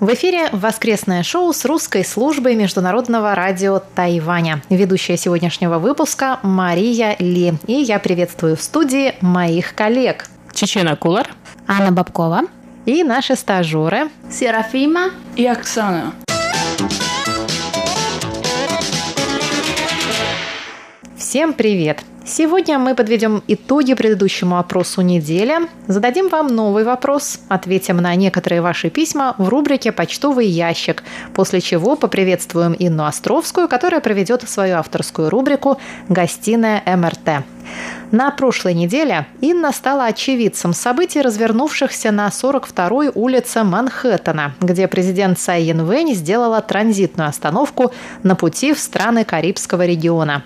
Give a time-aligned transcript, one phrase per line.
[0.00, 4.62] В эфире воскресное шоу с русской службой Международного радио Тайваня.
[4.70, 7.52] Ведущая сегодняшнего выпуска Мария Ли.
[7.66, 10.24] И я приветствую в студии моих коллег.
[10.54, 11.28] Чечена Кулар.
[11.66, 12.44] Анна Бабкова.
[12.86, 14.08] И наши стажеры.
[14.30, 16.14] Серафима и Оксана.
[21.18, 22.00] Всем привет!
[22.32, 28.88] Сегодня мы подведем итоги предыдущему опросу недели, зададим вам новый вопрос, ответим на некоторые ваши
[28.88, 31.02] письма в рубрике «Почтовый ящик»,
[31.34, 37.44] после чего поприветствуем Инну Островскую, которая проведет свою авторскую рубрику «Гостиная МРТ».
[38.12, 45.62] На прошлой неделе Инна стала очевидцем событий, развернувшихся на 42-й улице Манхэттена, где президент Цай
[45.62, 47.92] Янвэнь сделала транзитную остановку
[48.24, 50.42] на пути в страны Карибского региона.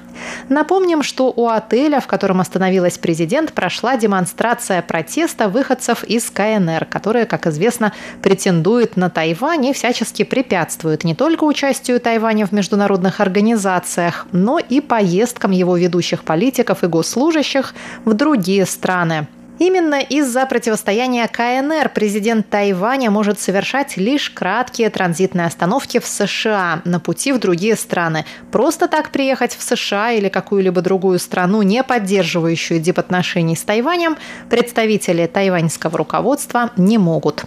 [0.48, 7.25] Напомним, что у отеля, в котором остановилась президент, прошла демонстрация протеста выходцев из КНР, которые,
[7.25, 14.27] как известно, претендуют на Тайвань и всячески препятствуют не только участию Тайваня в международных организациях,
[14.33, 17.74] но и поездкам его ведущих политиков и госслужащих служащих
[18.05, 19.27] в другие страны.
[19.58, 26.98] Именно из-за противостояния КНР президент Тайваня может совершать лишь краткие транзитные остановки в США на
[26.98, 28.25] пути в другие страны.
[28.50, 34.16] Просто так приехать в США или какую-либо другую страну, не поддерживающую дипотношений с Тайванем,
[34.50, 37.44] представители тайваньского руководства не могут.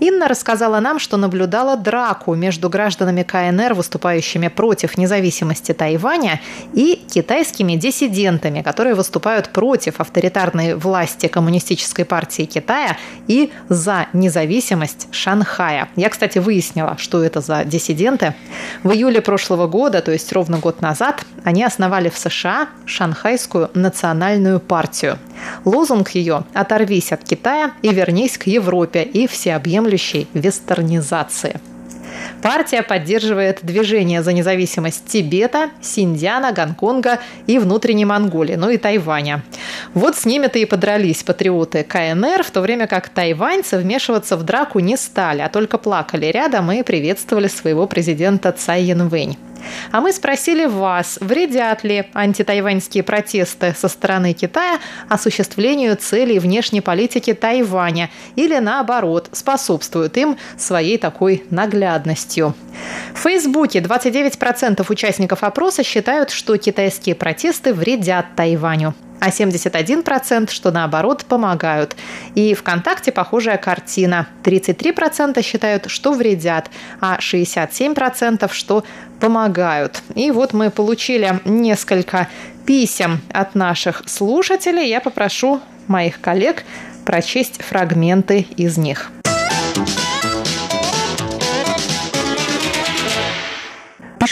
[0.00, 6.40] Инна рассказала нам, что наблюдала драку между гражданами КНР, выступающими против независимости Тайваня,
[6.72, 15.88] и китайскими диссидентами, которые выступают против авторитарной власти Коммунистической партии Китая и за независимость Шанхая.
[15.96, 18.34] Я, кстати, выяснила, что это за диссиденты.
[18.84, 24.60] В июле прошлого года, то есть ровно год назад, они основали в США Шанхайскую национальную
[24.60, 25.18] партию.
[25.64, 31.60] Лозунг ее «Оторвись от Китая и вернись к Европе и всеобъемлющей вестернизации.
[32.42, 39.42] Партия поддерживает движение за независимость Тибета, Синьцзяна, Гонконга и внутренней Монголии, ну и Тайваня.
[39.94, 44.80] Вот с ними-то и подрались патриоты КНР, в то время как тайваньцы вмешиваться в драку
[44.80, 49.36] не стали, а только плакали рядом и приветствовали своего президента Цай Янвэнь.
[49.90, 54.78] А мы спросили вас, вредят ли антитайваньские протесты со стороны Китая
[55.08, 61.44] осуществлению целей внешней политики Тайваня или наоборот, способствуют им своей такой
[62.12, 62.54] наглядностью.
[63.14, 71.24] В Фейсбуке 29% участников опроса считают, что китайские протесты вредят Тайваню а 71% что наоборот
[71.26, 71.94] помогают.
[72.34, 74.26] И ВКонтакте похожая картина.
[74.42, 78.82] 33% считают, что вредят, а 67% что
[79.20, 80.02] помогают.
[80.16, 82.26] И вот мы получили несколько
[82.66, 84.88] писем от наших слушателей.
[84.88, 86.64] Я попрошу моих коллег
[87.04, 89.12] прочесть фрагменты из них.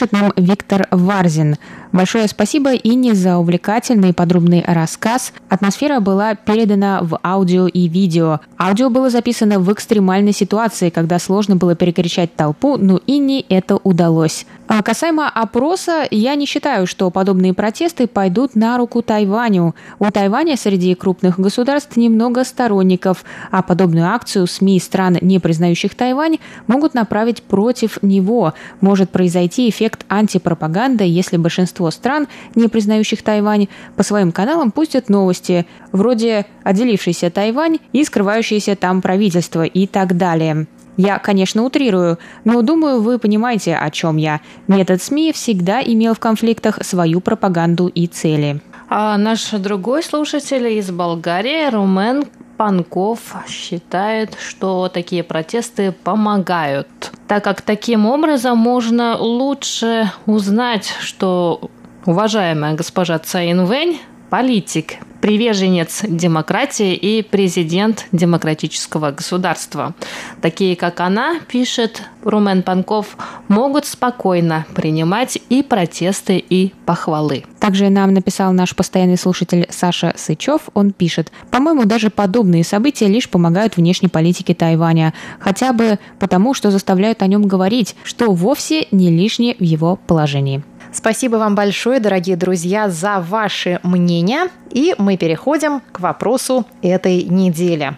[0.01, 1.57] Пишет нам Виктор Варзин.
[1.93, 5.33] Большое спасибо Инне за увлекательный и подробный рассказ.
[5.49, 8.39] Атмосфера была передана в аудио и видео.
[8.57, 14.47] Аудио было записано в экстремальной ситуации, когда сложно было перекричать толпу, но Инне это удалось.
[14.69, 19.75] А касаемо опроса, я не считаю, что подобные протесты пойдут на руку Тайваню.
[19.99, 26.39] У Тайваня среди крупных государств немного сторонников, а подобную акцию СМИ стран, не признающих Тайвань,
[26.69, 28.55] могут направить против него.
[28.81, 35.09] Может произойти эффект антипропаганды, если большинство большинство стран, не признающих Тайвань, по своим каналам пустят
[35.09, 40.67] новости, вроде «отделившийся Тайвань» и «скрывающееся там правительство» и так далее.
[40.97, 44.41] Я, конечно, утрирую, но думаю, вы понимаете, о чем я.
[44.69, 48.61] Метод СМИ всегда имел в конфликтах свою пропаганду и цели.
[48.89, 52.25] А наш другой слушатель из Болгарии, Румен
[52.61, 56.89] Панков, считает, что такие протесты помогают,
[57.27, 61.71] так как таким образом можно лучше узнать, что
[62.05, 63.99] уважаемая госпожа Цаин Вэнь
[64.29, 69.95] политик, приверженец демократии и президент демократического государства.
[70.41, 73.17] Такие, как она, пишет Румен Панков,
[73.49, 77.45] могут спокойно принимать и протесты, и похвалы.
[77.59, 80.63] Также нам написал наш постоянный слушатель Саша Сычев.
[80.75, 85.13] Он пишет, по-моему, даже подобные события лишь помогают внешней политике Тайваня.
[85.39, 90.63] Хотя бы потому, что заставляют о нем говорить, что вовсе не лишнее в его положении.
[90.93, 94.49] Спасибо вам большое, дорогие друзья, за ваши мнения.
[94.71, 97.97] И мы переходим к вопросу этой недели.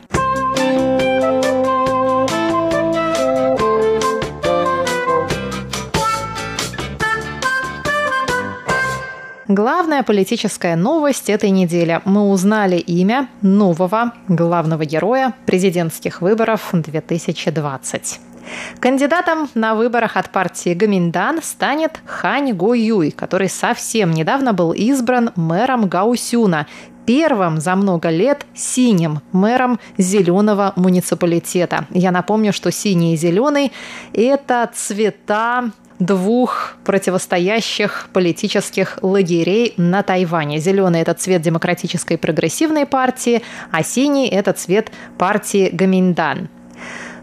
[9.49, 12.01] Главная политическая новость этой недели.
[12.07, 18.32] Мы узнали имя нового главного героя президентских выборов 2020.
[18.81, 25.31] Кандидатом на выборах от партии Гаминдан станет Хань Го Юй, который совсем недавно был избран
[25.37, 26.67] мэром Гаусюна,
[27.07, 31.87] первым за много лет синим мэром зеленого муниципалитета.
[31.91, 33.73] Я напомню, что синий и зеленый–
[34.13, 40.59] это цвета двух противостоящих политических лагерей на Тайване.
[40.59, 46.49] Зеленый– это цвет демократической прогрессивной партии, а синий– это цвет партии Гаминдан.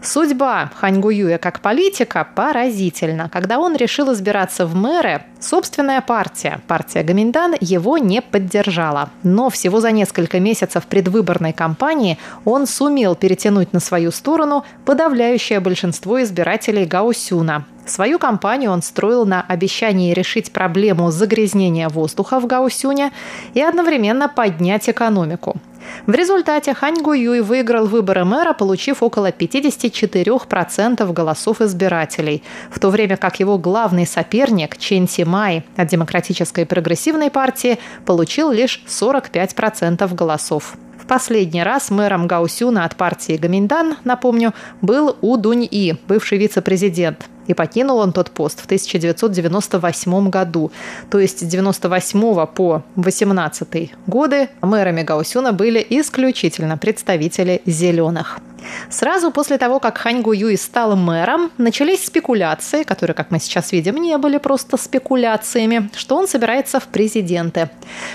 [0.02, 3.28] Судьба Ханьгуюя как политика поразительна.
[3.28, 9.10] Когда он решил избираться в мэры, собственная партия, партия Гаминдан, его не поддержала.
[9.22, 12.16] Но всего за несколько месяцев предвыборной кампании
[12.46, 17.66] он сумел перетянуть на свою сторону подавляющее большинство избирателей Гаусюна.
[17.84, 23.12] Свою кампанию он строил на обещании решить проблему загрязнения воздуха в Гаусюне
[23.52, 25.56] и одновременно поднять экономику.
[26.06, 33.16] В результате Хань Гуюй выиграл выборы мэра, получив около 54% голосов избирателей, в то время
[33.16, 40.76] как его главный соперник Чен Си Май от Демократической прогрессивной партии получил лишь 45% голосов.
[41.10, 47.54] Последний раз мэром Гаусюна от партии Гаминдан, напомню, был У Дунь И, бывший вице-президент и
[47.54, 50.70] покинул он тот пост в 1998 году.
[51.10, 58.38] То есть с 98 по 18 годы мэрами Гаусюна были исключительно представители зеленых.
[58.88, 63.96] Сразу после того, как Хань Гуюй стал мэром, начались спекуляции, которые, как мы сейчас видим,
[63.96, 67.70] не были просто спекуляциями, что он собирается в президенты.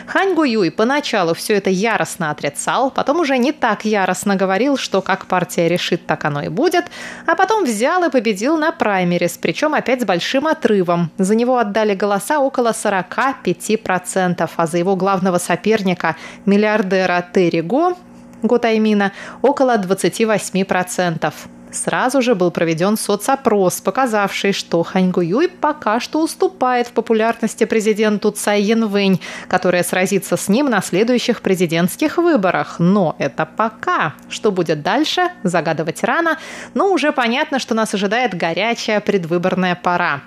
[0.07, 5.25] Хань Гуюй поначалу все это яростно отрицал, потом уже не так яростно говорил, что как
[5.25, 6.85] партия решит, так оно и будет,
[7.25, 11.11] а потом взял и победил на праймерис, причем опять с большим отрывом.
[11.17, 16.15] За него отдали голоса около 45%, а за его главного соперника,
[16.45, 17.97] миллиардера Терри Го,
[18.41, 19.11] Гутаймина
[19.41, 21.33] около 28%.
[21.75, 28.31] Сразу же был проведен соцопрос, показавший, что Ханьгу Юй пока что уступает в популярности президенту
[28.31, 32.79] Цай Янвэнь, которая сразится с ним на следующих президентских выборах.
[32.79, 34.13] Но это пока.
[34.29, 36.37] Что будет дальше, загадывать рано,
[36.73, 40.21] но уже понятно, что нас ожидает горячая предвыборная пора.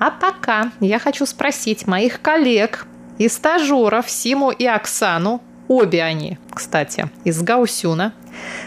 [0.00, 2.86] А пока я хочу спросить моих коллег
[3.18, 8.12] и стажеров Симу и Оксану, Обе они, кстати, из Гаусюна.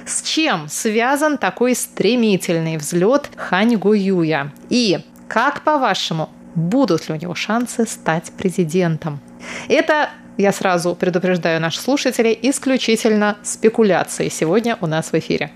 [0.06, 4.54] С чем связан такой стремительный взлет Хань Гуюя?
[4.70, 9.20] И как, по-вашему, будут ли у него шансы стать президентом?
[9.68, 15.52] Это я сразу предупреждаю наших слушателей, исключительно спекуляции сегодня у нас в эфире.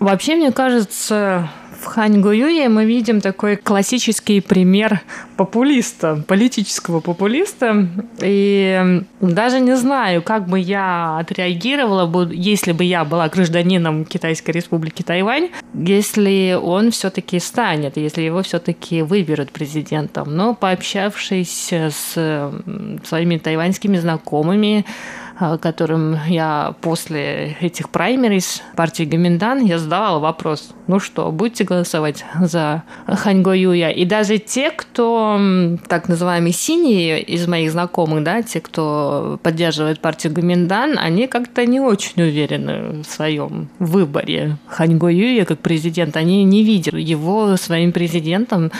[0.00, 5.02] Вообще, мне кажется, в Хань Гуюе мы видим такой классический пример
[5.36, 7.86] популиста, политического популиста.
[8.22, 15.02] И даже не знаю, как бы я отреагировала, если бы я была гражданином Китайской республики
[15.02, 20.34] Тайвань, если он все-таки станет, если его все-таки выберут президентом.
[20.34, 22.52] Но пообщавшись с
[23.04, 24.84] своими тайваньскими знакомыми,
[25.60, 32.82] которым я после этих праймерис партии Гаминдан, я задавала вопрос, ну что, будете голосовать за
[33.06, 33.90] Ханьго Юя?
[33.90, 35.40] И даже те, кто
[35.88, 41.80] так называемые синие из моих знакомых, да, те, кто поддерживает партию Гаминдан, они как-то не
[41.80, 46.18] очень уверены в своем выборе Ханьго Юя как президента.
[46.18, 48.70] Они не видят его своим президентом,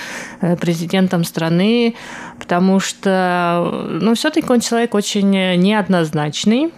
[0.43, 1.95] э, президентом страны,
[2.38, 6.73] потому что, ну, все-таки он человек очень неоднозначный личный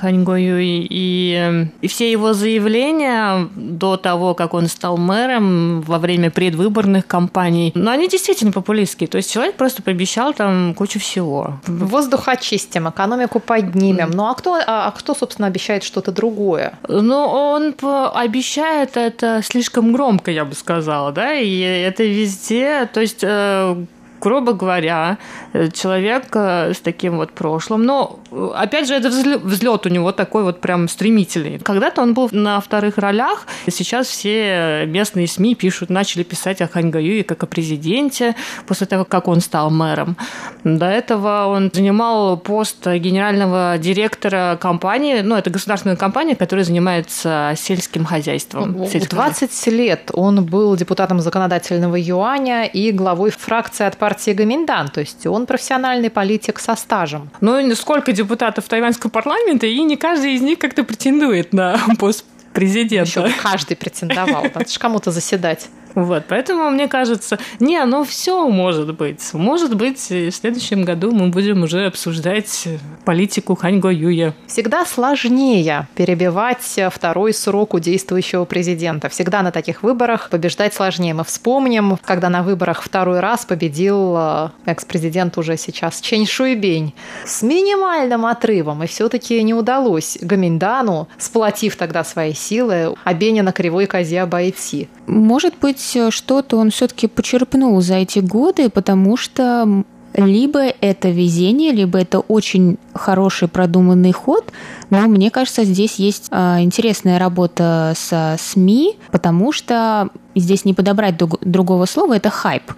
[0.00, 7.06] Ханьгою, и, и все его заявления до того, как он стал мэром во время предвыборных
[7.06, 9.08] кампаний, ну, они действительно популистские.
[9.08, 11.60] То есть человек просто пообещал там кучу всего.
[11.66, 14.10] Воздух очистим, экономику поднимем.
[14.10, 16.78] Ну, а кто, а, а кто собственно, обещает что-то другое?
[16.88, 17.74] Ну, он
[18.14, 23.76] обещает это слишком громко, я бы сказала, да, и это везде, то есть э,
[24.20, 25.18] грубо говоря,
[25.52, 30.12] э, человек э, с таким вот прошлым, но э, опять же, это взлет у него
[30.12, 31.58] такой вот прям стремительный.
[31.58, 36.68] Когда-то он был на вторых ролях, и сейчас все местные СМИ пишут, начали писать о
[36.68, 38.34] Хань Гаюе как о президенте
[38.66, 40.16] после того, как он стал мэром.
[40.64, 48.04] До этого он занимал пост генерального директора компании, ну, это государственная компания, которая занимается сельским
[48.04, 48.76] хозяйством.
[49.08, 55.26] 20 лет он был депутатом законодательного юаня и главой фракции от партии Гаминдан, то есть
[55.26, 57.30] он профессиональный политик со стажем.
[57.40, 63.20] Ну, сколько депутатов тайваньского парламента, и не каждый из них как-то претендует на пост президента.
[63.20, 65.68] Еще каждый претендовал, надо же кому-то заседать.
[65.98, 69.34] Вот, поэтому мне кажется, не, оно все может быть.
[69.34, 72.68] Может быть, в следующем году мы будем уже обсуждать
[73.04, 74.32] политику Ханьго Юя.
[74.46, 79.08] Всегда сложнее перебивать второй срок у действующего президента.
[79.08, 81.14] Всегда на таких выборах побеждать сложнее.
[81.14, 87.42] Мы вспомним, когда на выборах второй раз победил э, экс-президент уже сейчас Чэнь Шуйбень с
[87.42, 88.84] минимальным отрывом.
[88.84, 94.88] И все-таки не удалось Гаминдану, сплотив тогда свои силы, Абеня на кривой козе обойти.
[95.08, 101.72] Может быть, быть, что-то он все-таки почерпнул за эти годы, потому что либо это везение,
[101.72, 104.52] либо это очень хороший продуманный ход,
[104.90, 110.08] но мне кажется, здесь есть э, интересная работа со СМИ, потому что
[110.40, 112.72] здесь не подобрать другого слова, это хайп.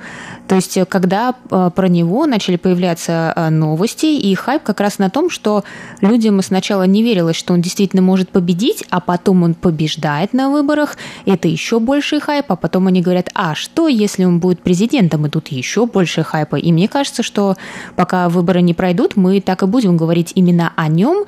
[0.50, 4.98] То есть, э, когда э, про него начали появляться э, новости, и хайп как раз
[4.98, 5.62] на том, что
[6.00, 10.96] людям сначала не верилось, что он действительно может победить, а потом он побеждает на выборах,
[11.24, 15.30] это еще больше хайп, а потом они говорят, а что, если он будет президентом, и
[15.30, 16.56] тут еще больше хайпа.
[16.56, 17.56] И мне кажется, что
[17.94, 21.26] пока выборы не пройдут, мы так и будем говорить именно о нем,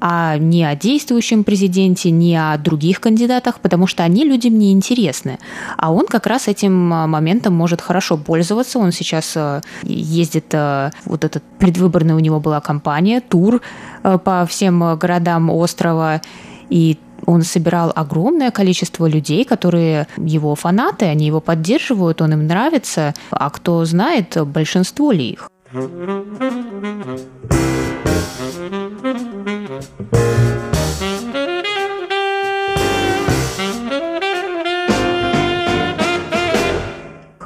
[0.00, 5.38] а не о действующем президенте, не о других кандидатах, потому что они людям не интересны.
[5.76, 8.78] А он как раз этим а, моментом может хорошо пользоваться.
[8.78, 13.60] Он сейчас а, ездит, а, вот этот предвыборный у него была кампания, тур
[14.02, 16.22] по всем городам острова,
[16.70, 23.14] и он собирал огромное количество людей, которые его фанаты, они его поддерживают, он им нравится,
[23.30, 25.50] а кто знает, большинство ли их.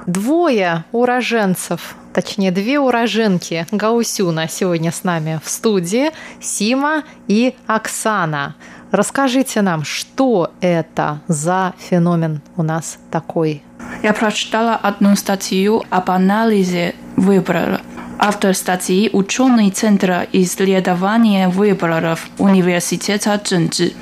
[0.07, 6.11] Двое уроженцев, точнее две уроженки Гаусюна сегодня с нами в студии,
[6.41, 8.55] Сима и Оксана.
[8.91, 13.63] Расскажите нам, что это за феномен у нас такой?
[14.03, 17.81] Я прочитала одну статью об анализе выборов
[18.19, 23.93] Автор статьи– ученый Центра исследования выборов Университета Чжэнчжи.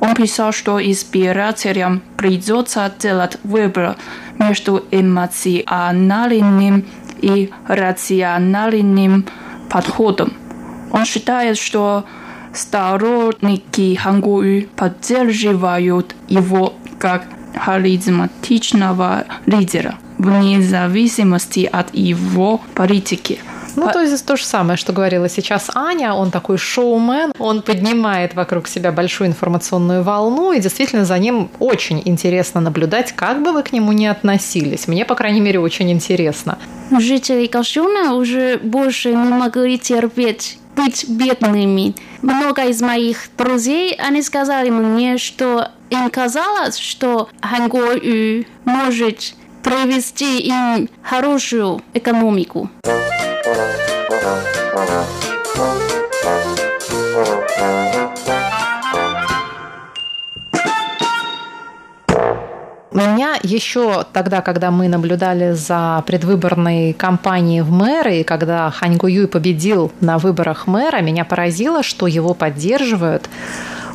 [0.00, 3.96] Он писал, что избирателям придется делать выбор
[4.38, 6.86] между эмоциональным
[7.20, 9.26] и рациональным
[9.68, 10.34] подходом.
[10.92, 12.04] Он считает, что
[12.54, 17.24] сторонники Хангуи поддерживают его как
[17.56, 23.40] харизматичного лидера– вне зависимости от его политики.
[23.76, 26.12] Ну, то есть то же самое, что говорила сейчас Аня.
[26.12, 32.02] Он такой шоумен, он поднимает вокруг себя большую информационную волну, и действительно за ним очень
[32.04, 34.88] интересно наблюдать, как бы вы к нему не относились.
[34.88, 36.58] Мне, по крайней мере, очень интересно.
[36.98, 41.94] Жители Кашуна уже больше не могли терпеть быть бедными.
[42.22, 50.88] Много из моих друзей, они сказали мне, что им казалось, что Хангую может провести им
[51.02, 52.70] хорошую экономику.
[62.98, 69.28] Меня еще тогда, когда мы наблюдали за предвыборной кампанией в мэры, и когда Хань Гуюй
[69.28, 73.28] победил на выборах мэра, меня поразило, что его поддерживают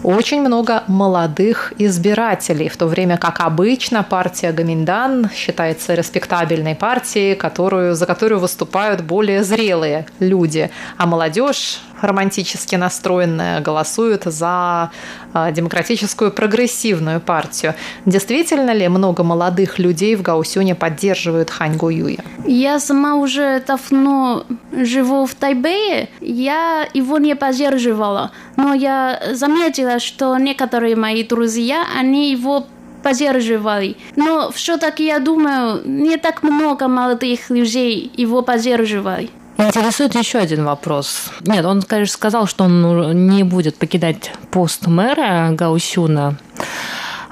[0.04, 7.96] очень много молодых избирателей, в то время как обычно партия Гаминдан считается респектабельной партией, которую,
[7.96, 14.92] за которую выступают более зрелые люди, а молодежь романтически настроенная голосует за
[15.34, 17.76] а, демократическую прогрессивную партию.
[18.06, 22.24] Действительно ли много молодых людей в Гаусюне поддерживают Хань Гуюя?
[22.46, 24.44] Я сама уже давно
[24.74, 26.10] живу в Тайбэе.
[26.20, 32.66] Я его не поддерживала, но я заметила, что некоторые мои друзья, они его
[33.04, 33.98] поддерживали.
[34.16, 39.30] Но все-таки, я думаю, не так много молодых людей его поддерживали.
[39.58, 41.30] Интересует еще один вопрос.
[41.42, 46.38] Нет, он, конечно, сказал, что он не будет покидать пост мэра Гаусюна.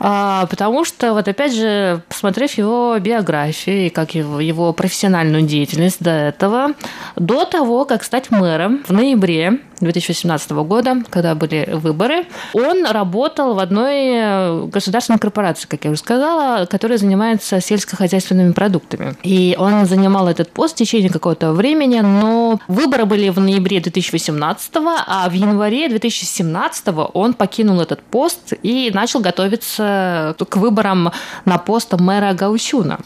[0.04, 6.02] А, потому что, вот опять же, посмотрев его биографию и как его, его профессиональную деятельность
[6.02, 6.70] до этого,
[7.16, 13.60] до того, как стать мэром в ноябре 2017 года, когда были выборы, он работал в
[13.60, 19.16] одной э, государственной корпорации, как я уже сказала, которая занимается сельскохозяйственными продуктами.
[19.24, 24.72] И он занимал этот пост в течение какого-то времени, но выборы были в ноябре 2018,
[25.08, 31.12] а в январе 2017 он покинул этот пост и начал готовиться к выборам
[31.46, 33.00] на пост мэра Гаусюна.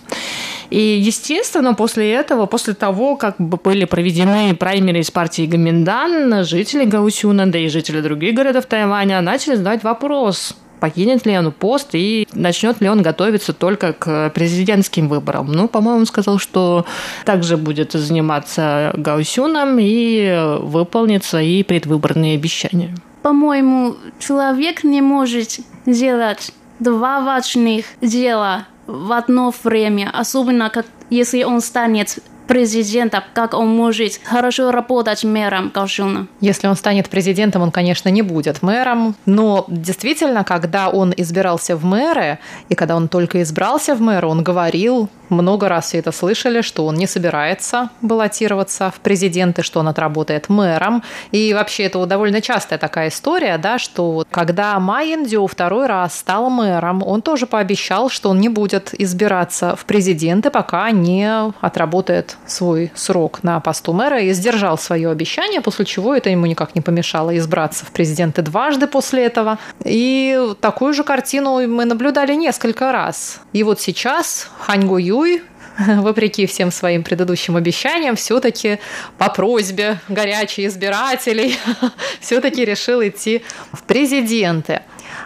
[0.76, 7.50] И, естественно, после этого, после того, как были проведены праймеры из партии Гаминдан, жители Гаусюна,
[7.50, 12.82] да и жители других городов Тайваня начали задавать вопрос, покинет ли он пост и начнет
[12.82, 15.50] ли он готовиться только к президентским выборам.
[15.50, 16.86] Ну, по-моему, он сказал, что
[17.24, 22.94] также будет заниматься Гаусюном и выполнит свои предвыборные обещания.
[23.22, 31.62] По-моему, человек не может сделать два важных дела в одно время, особенно как если он
[31.62, 36.28] станет президента, как он может хорошо работать мэром Каушуна?
[36.42, 41.84] Если он станет президентом, он, конечно, не будет мэром, но действительно, когда он избирался в
[41.84, 46.62] мэры, и когда он только избрался в мэра, он говорил, много раз все это слышали,
[46.62, 51.04] что он не собирается баллотироваться в президенты, что он отработает мэром.
[51.32, 56.50] И вообще это довольно частая такая история, да, что когда Майен Дю второй раз стал
[56.50, 62.92] мэром, он тоже пообещал, что он не будет избираться в президенты, пока не отработает свой
[62.96, 67.38] срок на посту мэра и сдержал свое обещание, после чего это ему никак не помешало
[67.38, 69.58] избраться в президенты дважды после этого.
[69.84, 73.42] И такую же картину мы наблюдали несколько раз.
[73.54, 75.42] И вот сейчас Хань Юй
[75.78, 78.80] вопреки всем своим предыдущим обещаниям, все-таки
[79.18, 81.58] по просьбе горячих избирателей,
[82.20, 84.82] все-таки решил идти в президенты.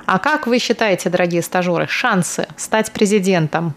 [0.06, 3.76] А как вы считаете, дорогие стажеры, шансы стать президентом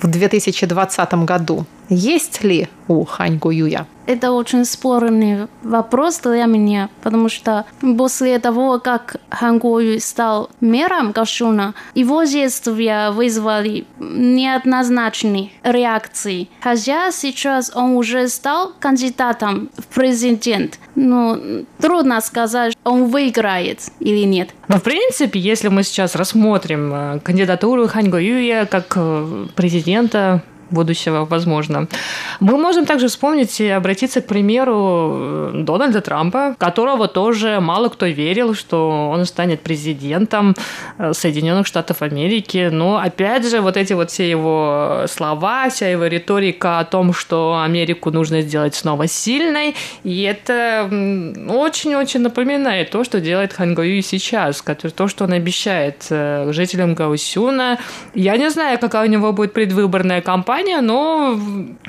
[0.00, 3.86] в 2020 году есть ли у Хань Гуюя?
[4.06, 7.64] Это очень спорный вопрос для меня, потому что
[7.96, 16.48] после того, как Хан Гуюй стал мэром Кашуна, его действия вызвали неоднозначные реакции.
[16.60, 20.78] Хотя сейчас он уже стал кандидатом в президент.
[20.94, 21.38] Но
[21.80, 24.50] трудно сказать, он выиграет или нет.
[24.68, 31.24] Но, в принципе, если мы сейчас рассмотрим э, кандидатуру Хань Гуюя как э, президента будущего,
[31.24, 31.88] возможно.
[32.40, 38.54] Мы можем также вспомнить и обратиться к примеру Дональда Трампа, которого тоже мало кто верил,
[38.54, 40.54] что он станет президентом
[40.98, 42.68] э, Соединенных Штатов Америки.
[42.72, 47.60] Но опять же, вот эти вот все его слова, вся его риторика о том, что
[47.64, 50.88] Америку нужно сделать снова сильной, и это
[51.48, 57.78] очень-очень напоминает то, что делает Хан Гою сейчас, то, что он обещает э, жителям Гаусюна.
[58.14, 61.38] Я не знаю, какая у него будет предвыборная кампания, компания, но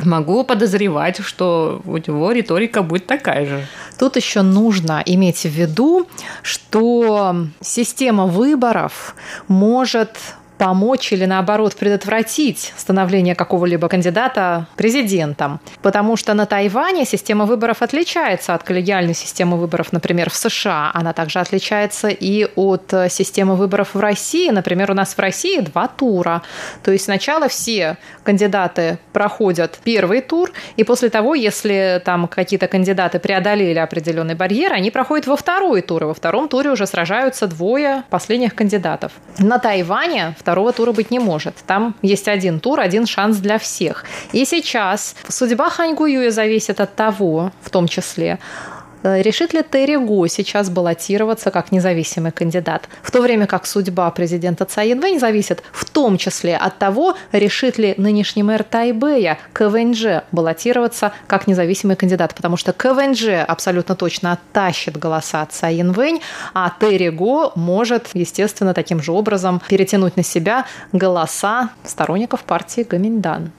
[0.04, 3.67] могу подозревать, что у него риторика будет такая же.
[3.99, 6.08] Тут еще нужно иметь в виду,
[6.41, 9.15] что система выборов
[9.47, 10.10] может
[10.58, 15.60] помочь или наоборот предотвратить становление какого-либо кандидата президентом.
[15.82, 20.91] Потому что на Тайване система выборов отличается от коллегиальной системы выборов, например, в США.
[20.94, 24.50] Она также отличается и от системы выборов в России.
[24.50, 26.41] Например, у нас в России два тура.
[26.84, 33.20] То есть сначала все кандидаты проходят первый тур, и после того, если там какие-то кандидаты
[33.20, 38.04] преодолели определенный барьер, они проходят во второй тур, и во втором туре уже сражаются двое
[38.10, 39.12] последних кандидатов.
[39.38, 41.55] На Тайване второго тура быть не может.
[41.65, 44.05] Там есть один тур, один шанс для всех.
[44.31, 48.38] И сейчас судьба Хань Гуюя зависит от того, в том числе,
[49.06, 49.96] решит ли Терри
[50.28, 52.89] сейчас баллотироваться как независимый кандидат?
[53.02, 57.78] В то время как судьба президента Цай Янвэнь зависит в том числе от того, решит
[57.78, 64.98] ли нынешний мэр Тайбэя КВНЖ баллотироваться как независимый кандидат, потому что КВНЖ абсолютно точно оттащит
[64.98, 65.76] голоса от Цай
[66.54, 67.10] а Терри
[67.56, 73.52] может, естественно, таким же образом перетянуть на себя голоса сторонников партии Гаминдан.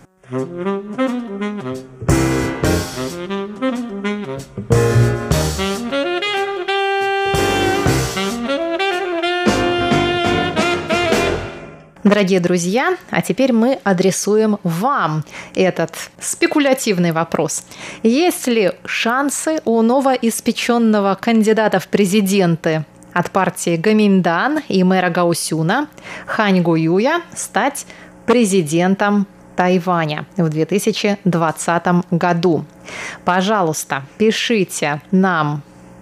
[12.06, 15.24] Дорогие друзья, а теперь мы адресуем вам
[15.56, 17.64] этот спекулятивный вопрос.
[18.04, 25.88] Есть ли шансы у новоиспеченного кандидата в президенты от партии Гаминдан и мэра Гаусюна
[26.26, 27.86] Хань Гуюя стать
[28.24, 32.64] президентом Тайваня в 2020 году.
[33.24, 35.60] Пожалуйста, пишите нам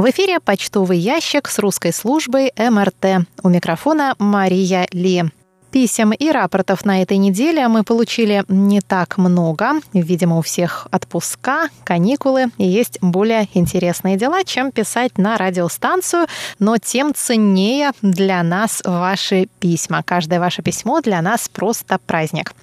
[0.01, 3.27] В эфире почтовый ящик с русской службой МРТ.
[3.43, 5.25] У микрофона Мария Ли.
[5.71, 9.75] Писем и рапортов на этой неделе мы получили не так много.
[9.93, 16.27] Видимо, у всех отпуска, каникулы и есть более интересные дела, чем писать на радиостанцию,
[16.59, 20.03] но тем ценнее для нас ваши письма.
[20.03, 22.53] Каждое ваше письмо для нас просто праздник.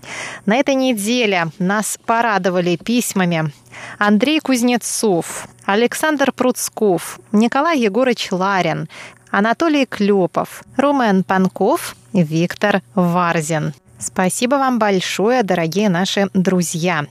[0.44, 3.52] На этой неделе нас порадовали письмами
[3.98, 8.88] Андрей Кузнецов, Александр Пруцков, Николай Егорович Ларин,
[9.30, 13.74] Анатолий Клепов, Румен Панков, Виктор Варзин.
[13.98, 17.06] Спасибо вам большое, дорогие наши друзья.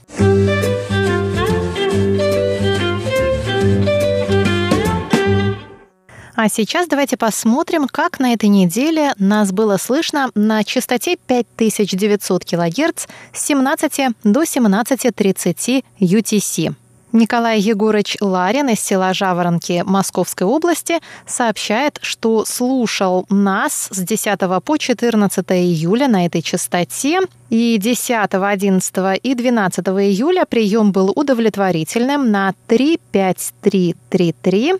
[6.40, 13.06] А сейчас давайте посмотрим, как на этой неделе нас было слышно на частоте 5900 кГц
[13.32, 16.74] с 17 до 17.30 UTC.
[17.12, 24.76] Николай Егорович Ларин из села Жаворонки Московской области сообщает, что слушал нас с 10 по
[24.76, 27.20] 14 июля на этой частоте.
[27.48, 34.74] И 10, 11 и 12 июля прием был удовлетворительным на 35333.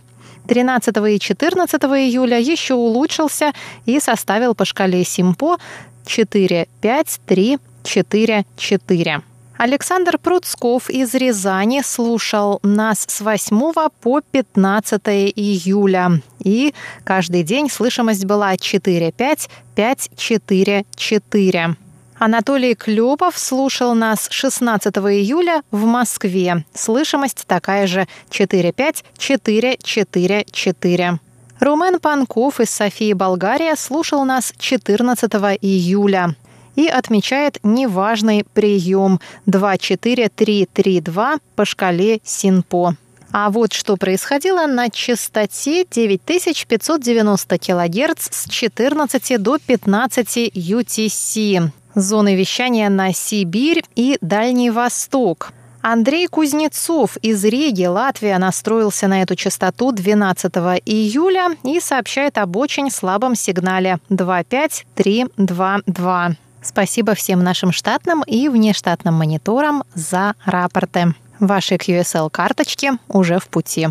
[0.46, 3.54] 13 и 14 июля еще улучшился
[3.86, 5.56] и составил по шкале Симпо
[6.04, 9.22] 4, 5, 3, 4, 4.
[9.58, 15.00] Александр Пруцков из Рязани слушал нас с 8 по 15
[15.34, 16.22] июля.
[16.38, 21.74] И каждый день слышимость была 4-5, 5-4-4.
[22.20, 26.64] Анатолий Клепов слушал нас 16 июля в Москве.
[26.72, 31.18] Слышимость такая же 4-5-4-4-4.
[31.58, 36.36] Румен Панков из Софии, Болгария, слушал нас 14 июля
[36.78, 42.94] и отмечает неважный прием 24332 по шкале СИНПО.
[43.32, 51.70] А вот что происходило на частоте 9590 кГц с 14 до 15 UTC.
[51.96, 55.52] Зоны вещания на Сибирь и Дальний Восток.
[55.82, 60.54] Андрей Кузнецов из Риги, Латвия, настроился на эту частоту 12
[60.86, 66.36] июля и сообщает об очень слабом сигнале 25322.
[66.62, 71.14] Спасибо всем нашим штатным и внештатным мониторам за рапорты.
[71.40, 73.88] Ваши QSL-карточки уже в пути.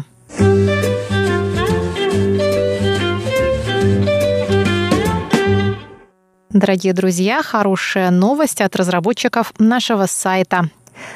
[6.50, 10.70] Дорогие друзья, хорошая новость от разработчиков нашего сайта.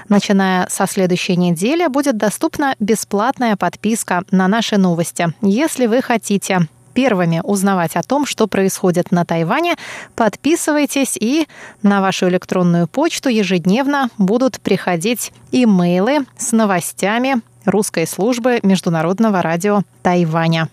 [0.08, 5.34] Начиная со следующей недели будет доступна бесплатная подписка на наши новости.
[5.42, 9.76] Если вы хотите первыми узнавать о том, что происходит на Тайване,
[10.16, 11.48] подписывайтесь, и
[11.82, 20.70] на вашу электронную почту ежедневно будут приходить имейлы с новостями русской службы Международного радио Тайваня.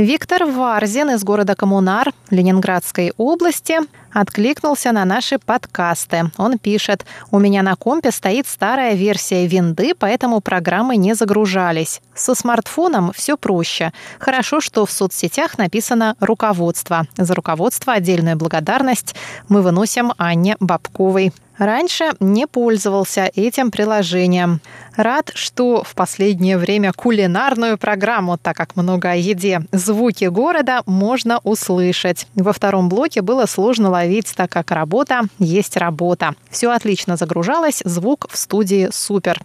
[0.00, 3.80] Виктор Варзин из города Коммунар Ленинградской области
[4.12, 6.30] откликнулся на наши подкасты.
[6.36, 12.00] Он пишет, у меня на компе стоит старая версия винды, поэтому программы не загружались.
[12.14, 13.92] Со смартфоном все проще.
[14.18, 17.06] Хорошо, что в соцсетях написано «руководство».
[17.16, 19.14] За руководство отдельную благодарность
[19.48, 21.32] мы выносим Анне Бабковой.
[21.60, 24.62] Раньше не пользовался этим приложением.
[24.96, 31.38] Рад, что в последнее время кулинарную программу, так как много о еде, звуки города можно
[31.44, 32.26] услышать.
[32.34, 36.34] Во втором блоке было сложно ловить, так как работа есть работа.
[36.50, 39.40] Все отлично загружалось, звук в студии супер.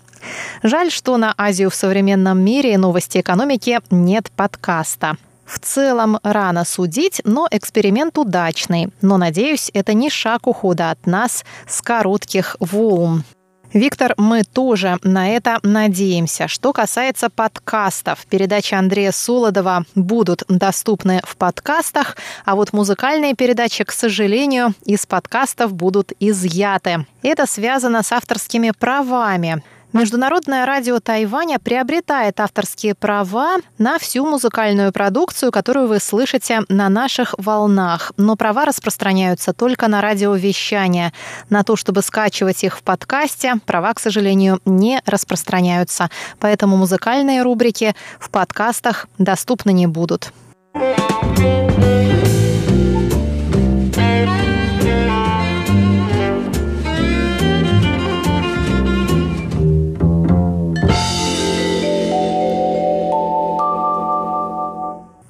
[0.64, 5.18] Жаль, что на Азию в современном мире и новости экономики нет подкаста.
[5.46, 8.90] В целом рано судить, но эксперимент удачный.
[9.02, 13.24] Но, надеюсь, это не шаг ухода от нас с коротких волн.
[13.74, 16.48] Виктор, мы тоже на это надеемся.
[16.48, 23.92] Что касается подкастов, передачи Андрея Солодова будут доступны в подкастах, а вот музыкальные передачи, к
[23.92, 27.06] сожалению, из подкастов будут изъяты.
[27.22, 29.64] Это связано с авторскими правами.
[29.96, 37.34] Международное радио Тайваня приобретает авторские права на всю музыкальную продукцию, которую вы слышите на наших
[37.38, 38.12] волнах.
[38.18, 41.14] Но права распространяются только на радиовещание.
[41.50, 46.10] На то, чтобы скачивать их в подкасте, права, к сожалению, не распространяются.
[46.42, 50.34] Поэтому музыкальные рубрики в подкастах доступны не будут.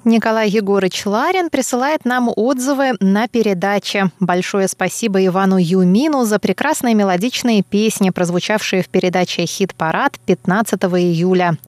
[0.06, 4.12] Николай Егорыч Ларин присылает нам отзывы на передаче.
[4.20, 11.58] Большое спасибо Ивану Юмину за прекрасные мелодичные песни, прозвучавшие в передаче «Хит-парад» 15 июля.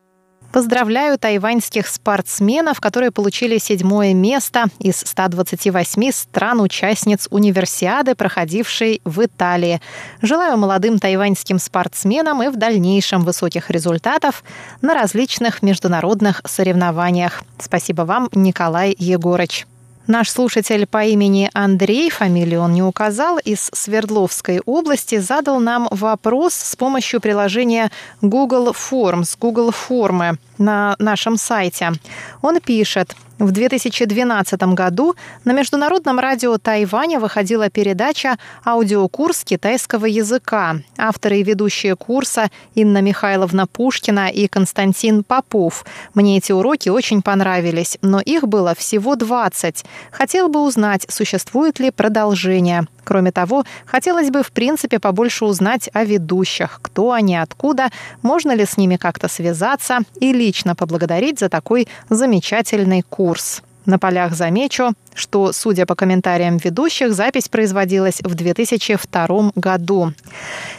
[0.53, 9.81] Поздравляю тайваньских спортсменов, которые получили седьмое место из 128 стран-участниц универсиады, проходившей в Италии.
[10.23, 14.43] Желаю молодым тайваньским спортсменам и в дальнейшем высоких результатов
[14.81, 17.43] на различных международных соревнованиях.
[17.59, 19.67] Спасибо вам, Николай Егорыч.
[20.09, 26.55] Наш слушатель по имени Андрей, фамилию он не указал, из Свердловской области задал нам вопрос
[26.55, 27.91] с помощью приложения
[28.23, 31.93] Google Forms, Google Формы на нашем сайте.
[32.41, 40.77] Он пишет, в 2012 году на Международном радио Тайваня выходила передача «Аудиокурс китайского языка».
[40.97, 45.85] Авторы и ведущие курса Инна Михайловна Пушкина и Константин Попов.
[46.15, 49.85] Мне эти уроки очень понравились, но их было всего 20.
[50.11, 52.87] Хотел бы узнать, существует ли продолжение.
[53.09, 57.89] Кроме того, хотелось бы в принципе побольше узнать о ведущих, кто они, откуда,
[58.21, 63.63] можно ли с ними как-то связаться и лично поблагодарить за такой замечательный курс.
[63.87, 70.13] На полях замечу, что, судя по комментариям ведущих, запись производилась в 2002 году.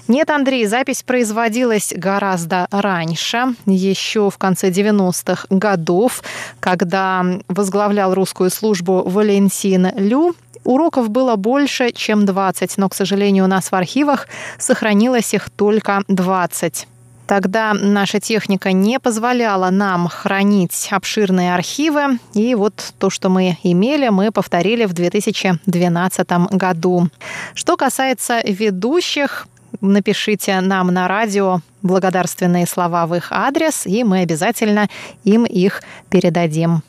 [0.08, 6.22] Нет, Андрей, запись производилась гораздо раньше, еще в конце 90-х годов,
[6.60, 10.36] когда возглавлял русскую службу Валентин Лю,
[10.69, 14.27] Уроков было больше, чем 20, но, к сожалению, у нас в архивах
[14.60, 16.88] сохранилось их только 20.
[17.25, 24.10] Тогда наша техника не позволяла нам хранить обширные архивы, и вот то, что мы имели,
[24.10, 27.08] мы повторили в 2012 году.
[27.55, 29.47] Что касается ведущих,
[29.82, 34.88] напишите нам на радио благодарственные слова в их адрес, и мы обязательно
[35.23, 36.84] им их передадим.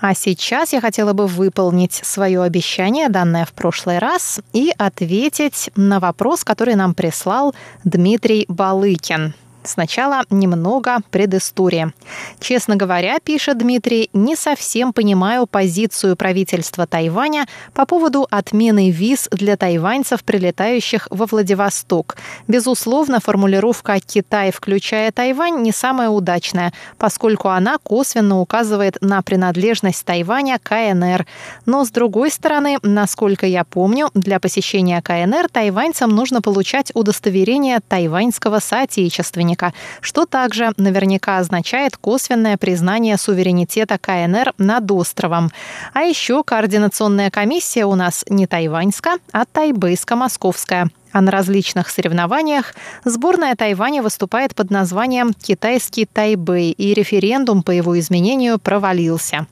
[0.00, 5.98] А сейчас я хотела бы выполнить свое обещание, данное в прошлый раз, и ответить на
[5.98, 9.34] вопрос, который нам прислал Дмитрий Балыкин.
[9.68, 11.92] Сначала немного предыстории.
[12.40, 19.58] Честно говоря, пишет Дмитрий, не совсем понимаю позицию правительства Тайваня по поводу отмены виз для
[19.58, 22.16] тайваньцев, прилетающих во Владивосток.
[22.46, 30.58] Безусловно, формулировка «Китай, включая Тайвань» не самая удачная, поскольку она косвенно указывает на принадлежность Тайваня
[30.62, 31.26] КНР.
[31.66, 38.60] Но, с другой стороны, насколько я помню, для посещения КНР тайваньцам нужно получать удостоверение тайваньского
[38.60, 45.50] соотечественника союзника, что также наверняка означает косвенное признание суверенитета КНР над островом.
[45.92, 50.90] А еще координационная комиссия у нас не тайваньская, а тайбейско-московская.
[51.12, 57.98] А на различных соревнованиях сборная Тайваня выступает под названием «Китайский Тайбэй», и референдум по его
[57.98, 59.46] изменению провалился.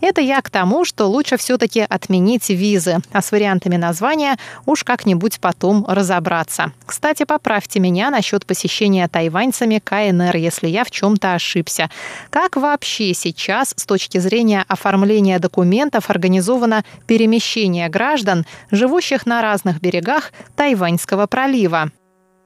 [0.00, 4.36] Это я к тому, что лучше все-таки отменить визы, а с вариантами названия
[4.66, 6.72] уж как-нибудь потом разобраться.
[6.86, 11.90] Кстати, поправьте меня насчет посещения тайваньцами КНР, если я в чем-то ошибся.
[12.30, 20.32] Как вообще сейчас с точки зрения оформления документов организовано перемещение граждан, живущих на разных берегах
[20.56, 21.90] Тайвань Тайваньского пролива.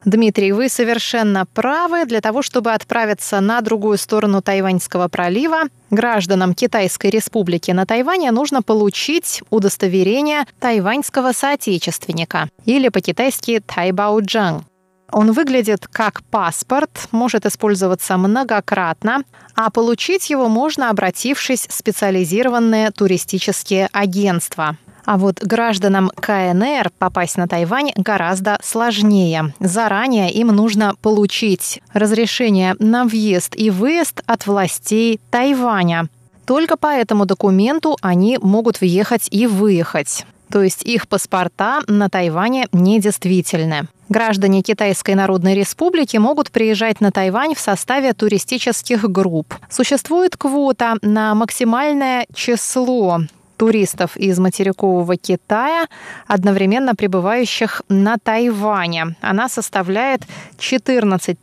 [0.05, 2.07] Дмитрий, вы совершенно правы.
[2.07, 8.63] Для того, чтобы отправиться на другую сторону Тайваньского пролива, гражданам Китайской республики на Тайване нужно
[8.63, 14.65] получить удостоверение тайваньского соотечественника или по-китайски Тайбаоджан.
[15.13, 23.89] Он выглядит как паспорт, может использоваться многократно, а получить его можно, обратившись в специализированные туристические
[23.93, 24.77] агентства.
[25.09, 29.55] А вот гражданам КНР попасть на Тайвань гораздо сложнее.
[29.59, 36.09] Заранее им нужно получить разрешение на въезд и выезд от властей Тайваня.
[36.44, 40.27] Только по этому документу они могут въехать и выехать.
[40.53, 43.88] То есть их паспорта на Тайване недействительны.
[44.11, 49.55] Граждане Китайской Народной Республики могут приезжать на Тайвань в составе туристических групп.
[49.71, 53.21] Существует квота на максимальное число
[53.59, 55.87] туристов из материкового Китая,
[56.27, 59.16] одновременно пребывающих на Тайване.
[59.21, 60.23] Она составляет
[60.59, 61.37] 14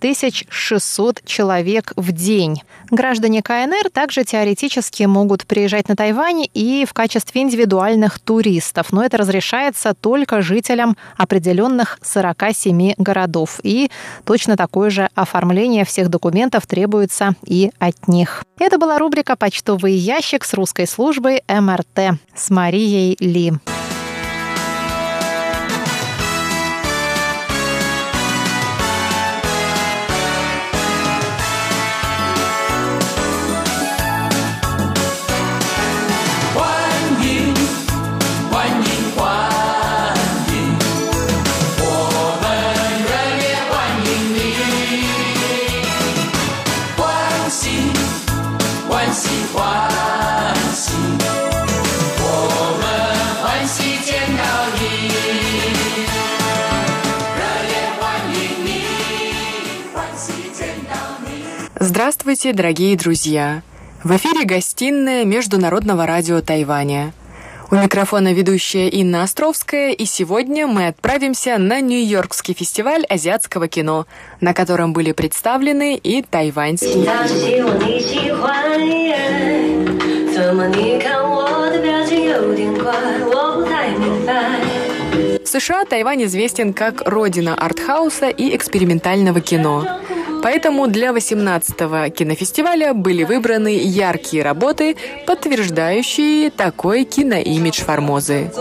[0.49, 2.61] 600 человек в день.
[2.89, 9.17] Граждане КНР также теоретически могут приезжать на Тайвань и в качестве индивидуальных туристов, но это
[9.17, 13.59] разрешается только жителям определенных 47 городов.
[13.63, 13.91] И
[14.23, 18.43] точно такое же оформление всех документов требуется и от них.
[18.57, 22.04] Это была рубрика «Почтовый ящик» с русской службой МРТ
[22.35, 23.53] с Марией Ли.
[62.25, 63.61] Здравствуйте, дорогие друзья!
[64.03, 67.13] В эфире гостиная Международного радио Тайваня.
[67.69, 74.07] У микрофона ведущая Инна Островская, и сегодня мы отправимся на Нью-Йоркский фестиваль азиатского кино,
[74.41, 77.05] на котором были представлены и тайваньские
[85.43, 90.01] В США Тайвань известен как родина артхауса и экспериментального кино.
[90.45, 98.51] Поэтому для 18-го кинофестиваля были выбраны яркие работы, подтверждающие такой киноимидж Формозы.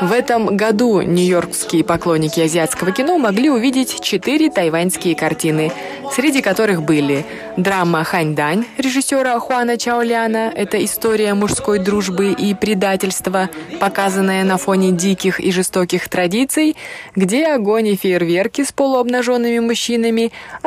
[0.00, 5.72] В этом году нью-йоркские поклонники азиатского кино могли увидеть четыре тайваньские картины,
[6.12, 7.24] среди которых были
[7.56, 13.48] драма «Ханьдань» режиссера Хуана Чаоляна «Это история мужской дружбы и предательства,
[13.80, 16.76] показанная на фоне диких и жестоких традиций,
[17.14, 20.30] где огонь и фейерверки с полуобнаженными мужчинами–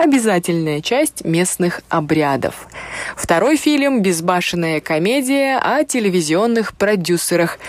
[0.50, 2.68] обязательная часть местных обрядов».
[3.16, 7.60] Второй фильм– безбашенная комедия о телевизионных продюсерах,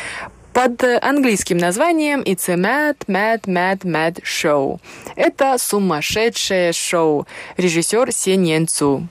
[0.53, 4.81] под английским названием It's a Mad, Mad, Mad, Mad Show.
[5.15, 7.27] Это сумасшедшее шоу.
[7.57, 9.07] Режиссер Сен Цу.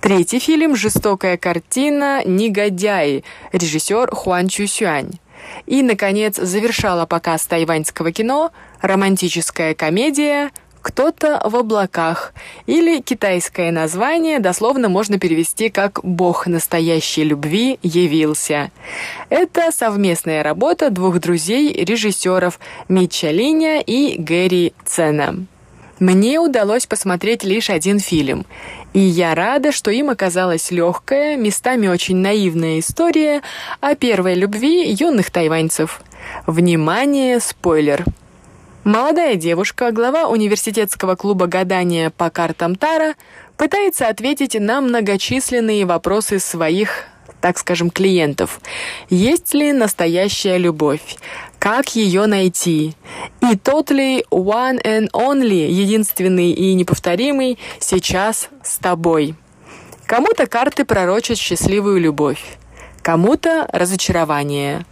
[0.00, 2.22] Третий фильм «Жестокая картина.
[2.24, 3.22] Негодяи».
[3.52, 5.12] Режиссер Хуан Чусюань.
[5.66, 10.50] И, наконец, завершала показ тайваньского кино романтическая комедия
[10.84, 12.34] кто-то в облаках,
[12.66, 18.70] или китайское название дословно можно перевести как «Бог настоящей любви явился».
[19.30, 25.36] Это совместная работа двух друзей-режиссеров Митча Линя и Гэри Цена.
[26.00, 28.44] Мне удалось посмотреть лишь один фильм,
[28.92, 33.40] и я рада, что им оказалась легкая, местами очень наивная история
[33.80, 36.02] о первой любви юных тайваньцев.
[36.46, 38.04] Внимание, спойлер!
[38.84, 43.14] Молодая девушка, глава университетского клуба гадания по картам Тара,
[43.56, 47.04] пытается ответить на многочисленные вопросы своих,
[47.40, 48.60] так скажем, клиентов.
[49.08, 51.16] Есть ли настоящая любовь?
[51.58, 52.94] Как ее найти?
[53.40, 59.34] И тот ли one and only, единственный и неповторимый, сейчас с тобой?
[60.04, 62.58] Кому-то карты пророчат счастливую любовь
[63.04, 64.86] кому-то разочарование.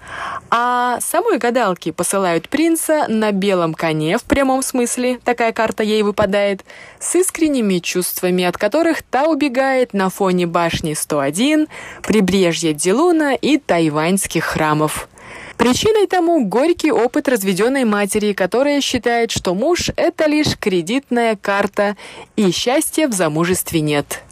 [0.50, 6.62] А самой гадалки посылают принца на белом коне, в прямом смысле, такая карта ей выпадает,
[7.00, 11.68] с искренними чувствами, от которых та убегает на фоне башни 101,
[12.02, 15.08] прибрежья Дилуна и тайваньских храмов.
[15.56, 21.96] Причиной тому горький опыт разведенной матери, которая считает, что муж– это лишь кредитная карта,
[22.36, 24.22] и счастья в замужестве нет.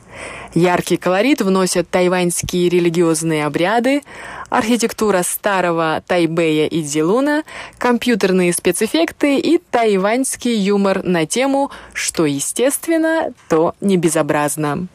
[0.55, 4.03] Яркий колорит вносят тайваньские религиозные обряды,
[4.49, 7.45] архитектура старого Тайбэя и Дилуна,
[7.79, 14.89] компьютерные спецэффекты и тайваньский юмор на тему «что естественно, то не безобразно».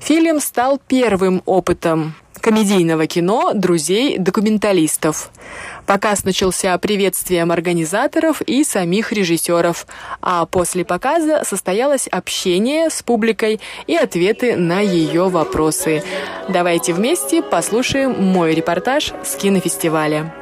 [0.00, 5.30] Фильм стал первым опытом комедийного кино друзей-документалистов.
[5.86, 9.86] Показ начался приветствием организаторов и самих режиссеров,
[10.20, 16.02] а после показа состоялось общение с публикой и ответы на ее вопросы.
[16.48, 20.32] Давайте вместе послушаем мой репортаж с кинофестиваля.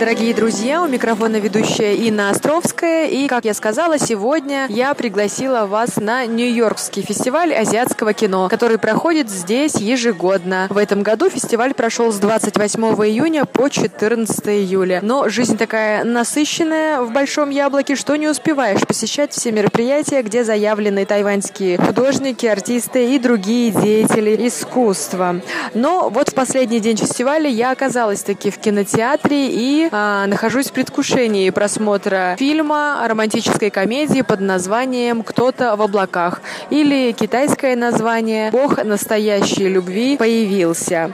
[0.00, 0.80] Дорогие друзья!
[0.82, 3.06] У микрофона ведущая Инна Островская.
[3.06, 9.28] И, как я сказала, сегодня я пригласила вас на Нью-Йоркский фестиваль азиатского кино, который проходит
[9.28, 10.68] здесь ежегодно.
[10.70, 15.00] В этом году фестиваль прошел с 28 июня по 14 июля.
[15.02, 21.04] Но жизнь такая насыщенная в Большом Яблоке, что не успеваешь посещать все мероприятия, где заявлены
[21.04, 25.42] тайваньские художники, артисты и другие деятели искусства.
[25.74, 30.72] Но вот в последний день фестиваля я оказалась таки в кинотеатре и а, нахожусь в
[30.72, 39.68] предвкушении просмотра фильма романтической комедии под названием «Кто-то в облаках» или китайское название «Бог настоящей
[39.68, 41.12] любви появился».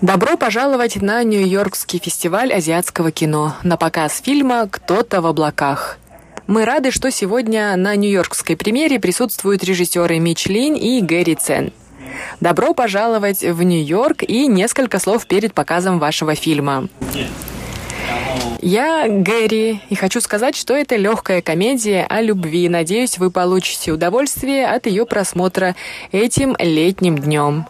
[0.00, 5.98] Добро пожаловать на Нью-Йоркский фестиваль азиатского кино на показ фильма «Кто-то в облаках».
[6.50, 11.72] Мы рады, что сегодня на нью-йоркской премьере присутствуют режиссеры Мич Линь и Гэри Цен.
[12.40, 16.88] Добро пожаловать в Нью-Йорк и несколько слов перед показом вашего фильма.
[18.62, 22.68] Я Гэри, и хочу сказать, что это легкая комедия о любви.
[22.68, 25.74] Надеюсь, вы получите удовольствие от ее просмотра
[26.12, 27.66] этим летним днем.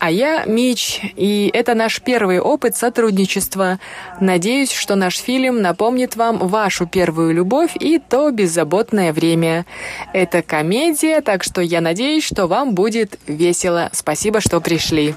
[0.00, 3.78] А я Мич, и это наш первый опыт сотрудничества.
[4.20, 9.64] Надеюсь, что наш фильм напомнит вам вашу первую любовь и то беззаботное время.
[10.12, 13.88] Это комедия, так что я надеюсь, что вам будет весело.
[13.92, 15.14] Спасибо, что пришли.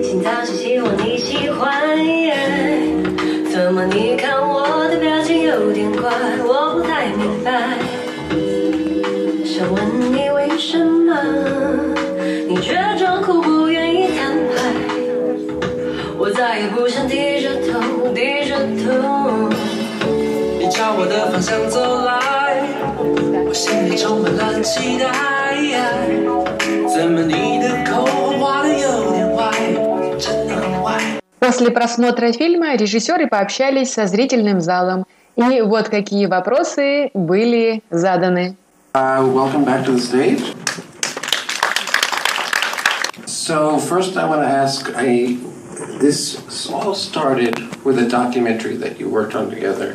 [0.00, 1.72] 请早些希望你喜欢。
[3.50, 6.10] 怎么你看我的表情有点怪，
[6.44, 7.78] 我不太明白。
[9.42, 11.16] 想问你为什么，
[12.46, 14.56] 你却装酷不愿意摊牌。
[16.18, 19.48] 我再也不想低着头，低着头。
[20.58, 22.62] 你朝我的方向走来，
[23.48, 25.06] 我心里充满了期待。
[26.94, 27.65] 怎么你的
[31.38, 35.06] просмотра фильма режиссеры пообщались со зрительным залом.
[35.36, 38.56] И вот какие вопросы были заданы.
[38.94, 40.54] Uh, welcome back to the stage.
[43.26, 45.36] So first I want to ask, I,
[46.00, 49.94] this all started with a documentary that you worked on together.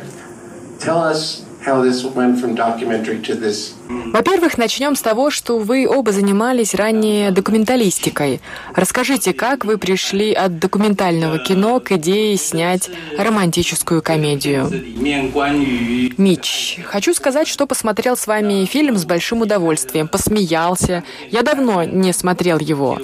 [0.78, 5.86] Tell us how this went from documentary to this во-первых, начнем с того, что вы
[5.88, 8.40] оба занимались ранее документалистикой.
[8.74, 14.70] Расскажите, как вы пришли от документального кино к идее снять романтическую комедию?
[16.18, 21.04] Мич, хочу сказать, что посмотрел с вами фильм с большим удовольствием, посмеялся.
[21.30, 22.98] Я давно не смотрел его.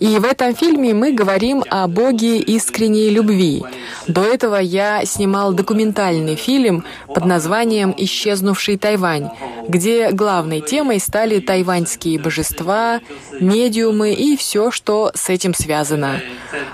[0.00, 3.62] И в этом фильме мы говорим о Боге искренней любви.
[4.08, 9.28] До этого я снимал документальный фильм под названием «Исчезнувший Тайвань»,
[9.68, 13.01] где главной темой стали тайваньские божества,
[13.39, 16.21] медиумы и все, что с этим связано.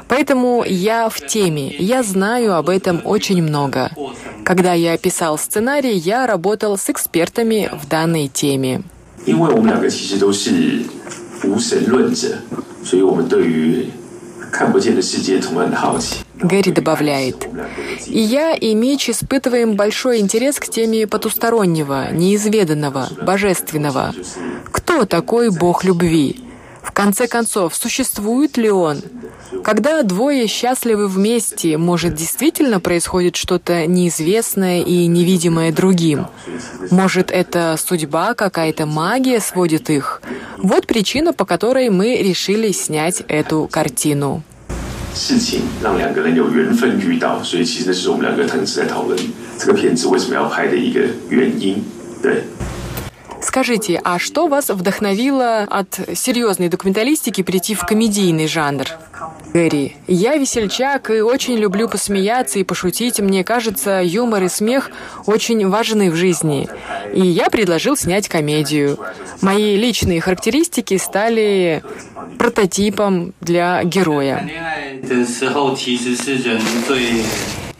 [0.08, 3.92] Поэтому я в теме, я знаю об этом очень много.
[4.44, 8.84] Когда я писал сценарий, я работал с экспертами в данной теме.
[9.26, 10.84] 因为我们两个其实都是
[11.44, 12.38] 无神论者，
[12.84, 13.88] 所以我们对于
[16.43, 17.47] Гэри добавляет,
[18.07, 24.15] «И я, и Мич испытываем большой интерес к теме потустороннего, неизведанного, божественного.
[24.73, 26.45] Кто такой Бог любви?
[26.83, 29.03] В конце концов, существует ли он?
[29.64, 36.28] Когда двое счастливы вместе, может, действительно происходит что-то неизвестное и невидимое другим?
[36.92, 40.22] Может, это судьба, какая-то магия сводит их?
[40.58, 44.42] Вот причина, по которой мы решили снять эту картину.
[45.14, 49.18] 事情让两个人有缘分遇到，所以其实那是我们两个同时在讨论
[49.58, 51.82] 这个片子为什么要拍的一个原因。
[52.22, 52.44] 对。
[53.43, 58.87] Скажите, а что вас вдохновило от серьезной документалистики прийти в комедийный жанр?
[59.53, 63.19] Гэри, я весельчак и очень люблю посмеяться и пошутить.
[63.19, 64.91] Мне кажется, юмор и смех
[65.27, 66.69] очень важны в жизни.
[67.13, 68.99] И я предложил снять комедию.
[69.41, 71.83] Мои личные характеристики стали
[72.39, 74.49] прототипом для героя.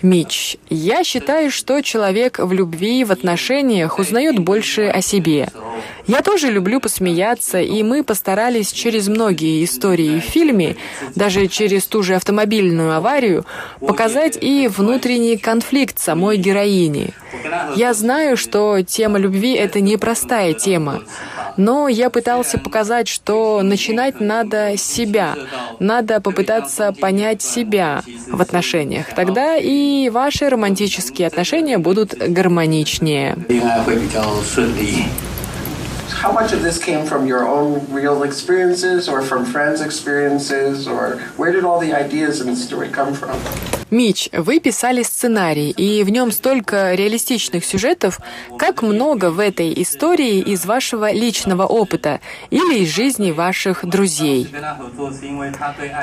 [0.03, 5.49] Мич, я считаю, что человек в любви, в отношениях узнает больше о себе.
[6.07, 10.77] Я тоже люблю посмеяться, и мы постарались через многие истории в фильме,
[11.15, 13.45] даже через ту же автомобильную аварию,
[13.81, 17.13] показать и внутренний конфликт самой героини.
[17.77, 21.03] Я знаю, что тема любви— это непростая тема,
[21.57, 25.37] но я пытался показать, что начинать надо с себя,
[25.79, 29.07] надо попытаться понять себя в отношениях.
[29.15, 33.37] Тогда и ваши романтические отношения будут гармоничнее.
[36.21, 41.19] How much of this came from your own real experiences or from friends' experiences, or
[41.39, 43.37] where did all the ideas in the story come from?
[43.91, 48.21] Мич, вы писали сценарий, и в нем столько реалистичных сюжетов.
[48.57, 54.49] Как много в этой истории из вашего личного опыта или из жизни ваших друзей?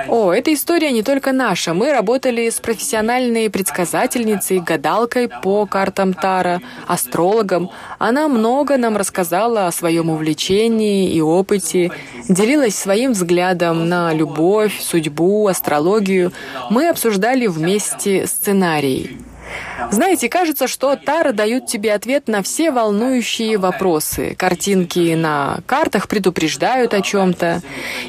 [0.09, 1.73] О, эта история не только наша.
[1.73, 7.69] Мы работали с профессиональной предсказательницей, гадалкой по картам Тара, астрологом.
[7.99, 11.91] Она много нам рассказала о своем увлечении и опыте,
[12.27, 16.31] делилась своим взглядом на любовь, судьбу, астрологию.
[16.69, 19.17] Мы обсуждали вместе сценарий.
[19.91, 24.35] Знаете, кажется, что Тара дают тебе ответ на все волнующие вопросы.
[24.35, 27.61] Картинки на картах предупреждают о чем-то.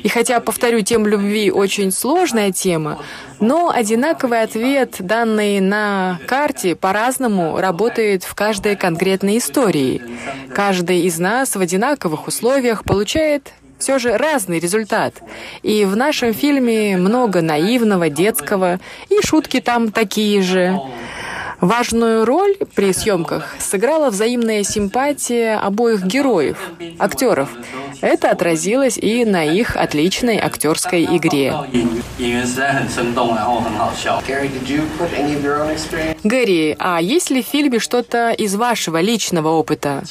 [0.03, 2.99] И хотя, повторю, тем любви очень сложная тема,
[3.41, 10.03] но одинаковый ответ, данный на карте, по-разному работает в каждой конкретной истории.
[10.55, 15.15] Каждый из нас в одинаковых условиях получает все же разный результат.
[15.63, 20.79] И в нашем фильме много наивного, детского, и шутки там такие же.
[21.61, 26.57] Важную роль при съемках сыграла взаимная симпатия обоих героев,
[26.99, 27.49] актеров.
[28.01, 31.55] Это отразилось и на их отличной актерской игре.
[36.25, 40.05] Гэри, а есть ли в фильме что-то из вашего личного опыта?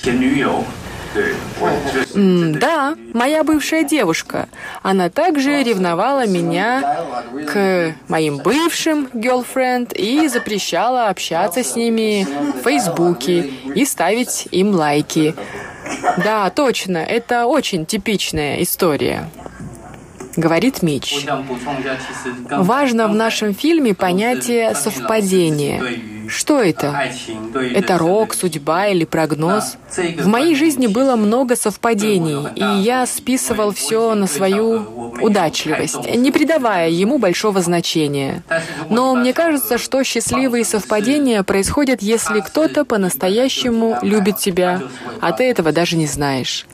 [2.14, 4.48] Да, моя бывшая девушка.
[4.82, 7.06] Она также ревновала меня
[7.48, 12.28] к моим бывшим girlfriend и запрещала общаться с ними
[12.60, 15.36] в Фейсбуке и ставить им лайки.
[16.24, 19.30] Да, точно, это очень типичная история
[20.36, 21.26] говорит Мич.
[22.50, 25.82] Важно в нашем фильме понятие совпадения.
[26.28, 27.12] Что это?
[27.54, 29.78] Это рок, судьба или прогноз?
[29.96, 36.90] В моей жизни было много совпадений, и я списывал все на свою удачливость, не придавая
[36.90, 38.44] ему большого значения.
[38.90, 44.82] Но мне кажется, что счастливые совпадения происходят, если кто-то по-настоящему любит тебя,
[45.22, 46.66] а ты этого даже не знаешь.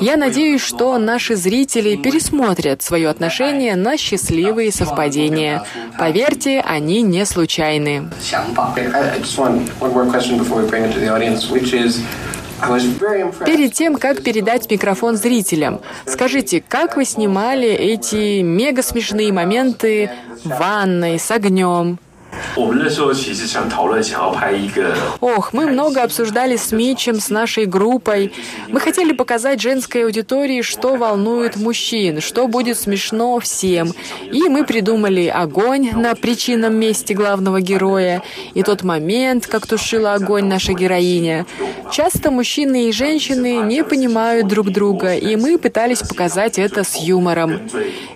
[0.00, 5.64] Я надеюсь, что наши зрители пересмотрят свое отношение на счастливые совпадения.
[5.98, 8.10] Поверьте, они не случайны.
[13.46, 20.10] Перед тем, как передать микрофон зрителям, скажите, как вы снимали эти мега смешные моменты
[20.44, 21.98] в ванной с огнем?
[25.20, 28.32] Ох, мы много обсуждали с Митчем, с нашей группой.
[28.68, 33.92] Мы хотели показать женской аудитории, что волнует мужчин, что будет смешно всем.
[34.32, 38.22] И мы придумали огонь на причинном месте главного героя
[38.54, 41.46] и тот момент, как тушила огонь наша героиня.
[41.92, 47.60] Часто мужчины и женщины не понимают друг друга, и мы пытались показать это с юмором.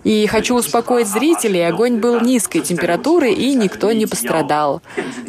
[0.04, 4.81] И хочу успокоить зрителей, огонь был низкой температуры, и никто не пострадал.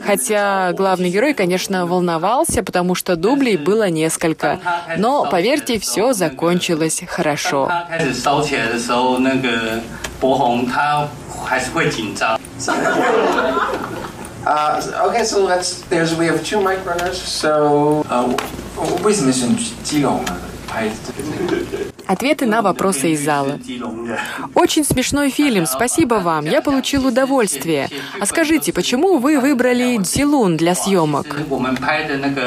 [0.05, 4.59] Хотя главный герой, конечно, волновался, потому что дублей было несколько.
[4.97, 7.71] Но, поверьте, все закончилось хорошо.
[14.47, 15.83] Uh, okay, so let's.
[15.91, 17.19] There's we have two mic runners.
[17.19, 18.35] So, uh,
[19.03, 20.37] 为什么选基隆呢？
[20.67, 21.92] 拍这个。
[22.06, 23.60] Ответы на вопросы из зала.
[24.56, 27.90] Очень смешной фильм, спасибо вам, я получил удовольствие.
[28.20, 31.26] А скажите, почему вы выбрали Дзилун для съемок?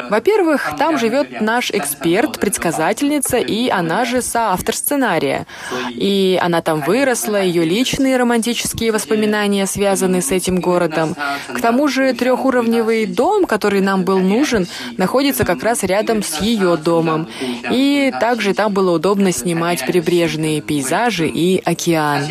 [0.09, 5.47] Во-первых, там живет наш эксперт, предсказательница, и она же соавтор сценария.
[5.89, 11.15] И она там выросла, ее личные романтические воспоминания связаны с этим городом.
[11.51, 16.77] К тому же трехуровневый дом, который нам был нужен, находится как раз рядом с ее
[16.77, 17.27] домом.
[17.71, 22.23] И также там было удобно снимать снимать прибрежные пейзажи и океан.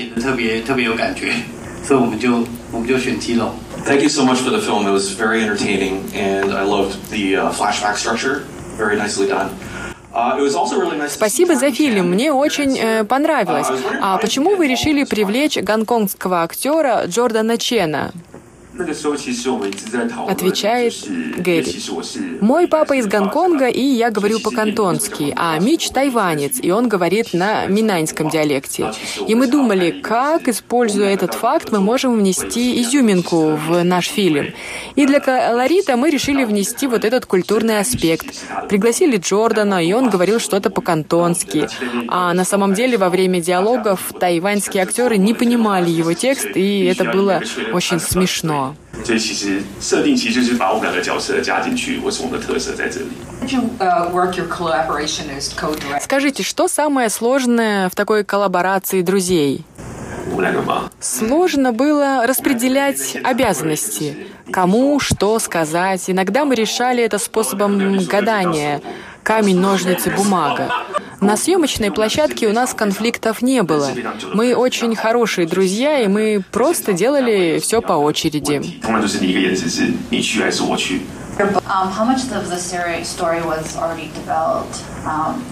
[3.86, 4.84] Thank you so much for the film.
[4.88, 8.42] It was very entertaining, and I loved the uh, flashback structure.
[8.76, 9.50] Very nicely done.
[10.12, 13.68] Uh, Спасибо за фильм, мне очень э, понравилось.
[14.00, 18.12] А почему вы решили привлечь гонконгского актера Джордана Чена?
[20.28, 20.94] Отвечает
[21.38, 21.82] Гэри.
[22.40, 27.66] Мой папа из Гонконга, и я говорю по-кантонски, а Мич тайванец, и он говорит на
[27.66, 28.92] минаньском диалекте.
[29.26, 34.52] И мы думали, как, используя этот факт, мы можем внести изюминку в наш фильм.
[34.94, 38.26] И для колорита мы решили внести вот этот культурный аспект.
[38.68, 41.68] Пригласили Джордана, и он говорил что-то по-кантонски.
[42.08, 47.04] А на самом деле во время диалогов тайваньские актеры не понимали его текст, и это
[47.04, 48.65] было очень смешно.
[49.03, 53.07] 所以其实设定其实就是把我们两个角色加进去，或是我们的特色在这里。
[53.41, 56.01] Did you uh, work your collaboration as co-director?
[56.01, 59.63] Скажите, что самое сложное в такой коллаборации друзей?
[60.29, 64.27] 我们两个嘛， Сложно было распределять обязанности.
[64.51, 66.09] Кому что сказать.
[66.09, 68.81] Иногда мы решали это способом гадания.
[69.26, 70.70] камень, ножницы, бумага.
[71.20, 73.90] На съемочной площадке у нас конфликтов не было.
[74.32, 78.52] Мы очень хорошие друзья, и мы просто делали все по очереди.
[78.52, 79.02] Um,
[85.04, 85.42] um,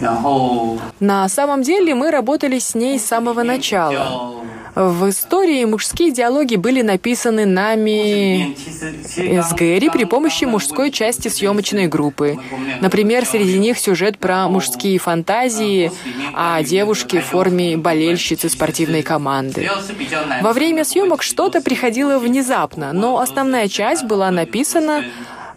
[0.00, 4.44] uh, На самом деле мы работали с ней с самого начала.
[4.75, 11.27] 就 В истории мужские диалоги были написаны нами 其实其实 с Гэри при помощи мужской части
[11.27, 12.37] съемочной группы.
[12.79, 15.91] Например, среди них сюжет про мужские фантазии
[16.33, 19.63] о девушке в форме болельщицы спортивной 只 команды.
[19.63, 25.03] 要是比较难 Во время съемок что-то приходило внезапно, но основная часть была написана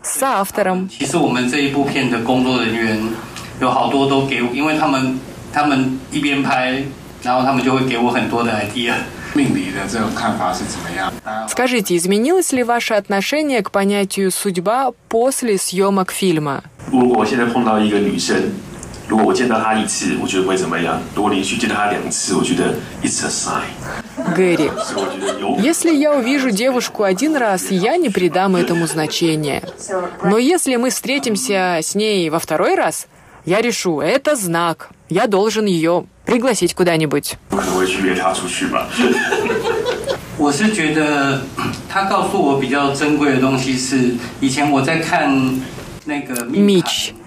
[0.02, 0.88] с автором.
[0.88, 2.98] 其实我们这一部片的工作人员
[3.60, 5.20] 有好多都给我，因为他们
[5.52, 6.82] 他们一边拍，
[7.26, 8.94] 然后他们就会给我很多的 idea。
[9.34, 11.10] 命理的这种看法是怎么样？
[11.24, 16.60] 大家 Скажите, изменилось ли ваше отношение к понятию «судьба» после съемок фильма?
[16.90, 18.52] 如果我现在碰到一个女生，
[19.08, 21.00] 如果我见到她一次，我觉得会怎么样？
[21.14, 23.62] 如果连续见到她两次，我觉得 it's a sign。
[24.36, 24.70] Гэри.
[24.84, 29.62] 所以我觉得有 Если я увижу девушку один раз, я не придам этому значения.
[30.22, 33.06] Но если мы встретимся с ней во второй раз,
[33.46, 34.90] я решу, это знак.
[35.08, 37.36] Я должен ее пригласить куда-нибудь.
[37.48, 38.88] 不可能会去约她出去吧？
[40.38, 41.42] 我是觉得
[41.88, 45.60] 他告诉我比较珍贵的东西是，以前我在看
[46.06, 46.82] 那个命盘 Мич.
[46.82, 47.12] 不管你是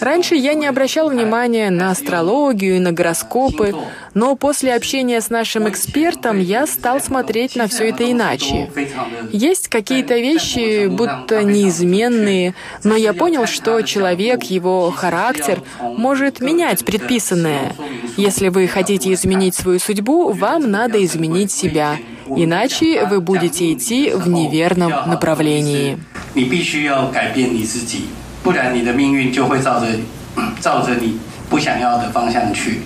[0.00, 3.74] Раньше я не обращал внимания на астрологию и на гороскопы,
[4.12, 8.70] но после общения с нашим экспертом я стал смотреть на все это иначе.
[8.74, 16.84] 非常的 Есть какие-то вещи, будто неизменные, но я понял, что человек, его характер может менять
[16.84, 17.74] предписанное.
[18.16, 21.96] Если вы хотите изменить свою судьбу, вам надо изменить себя.
[22.26, 25.98] Иначе вы будете идти в неверном направлении.
[26.36, 28.06] 你必须要改变你自己，
[28.43, 29.87] 不然你的命运就会照着
[30.59, 31.19] 照着你
[31.49, 32.81] 不想要的方向去。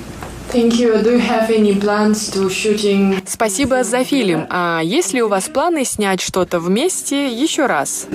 [3.26, 4.46] Спасибо за фильм.
[4.50, 8.08] А есть ли у вас планы снять что-то вместе еще раз?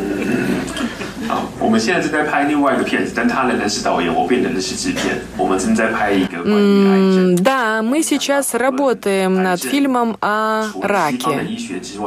[7.36, 11.48] Да, мы сейчас работаем над фильмом о раке.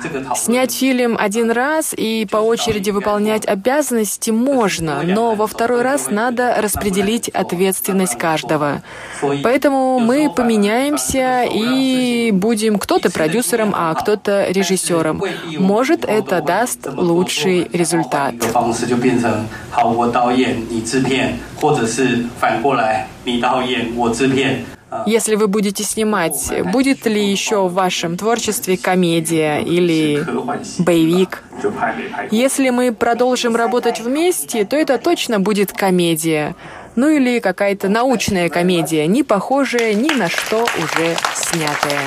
[0.02, 6.10] 这个讨论 Снять фильм один раз и по очереди выполнять обязанности можно, но во второй раз
[6.10, 8.82] надо распределить ответственность каждого.
[9.42, 15.22] Поэтому мы поменяемся и будем кто-то продюсером, а кто-то режиссером.
[15.58, 18.38] Может, это даст лучший результат.
[18.38, 24.64] 的方式就变成好，我导演你制片，或者是反过来，你导演我制片。
[25.05, 30.25] если вы будете снимать, будет ли еще в вашем творчестве комедия или
[30.79, 31.43] боевик?
[32.29, 36.55] Если мы продолжим работать вместе, то это точно будет комедия.
[36.95, 42.01] Ну или какая-то научная комедия, не похожая ни на что уже снятая.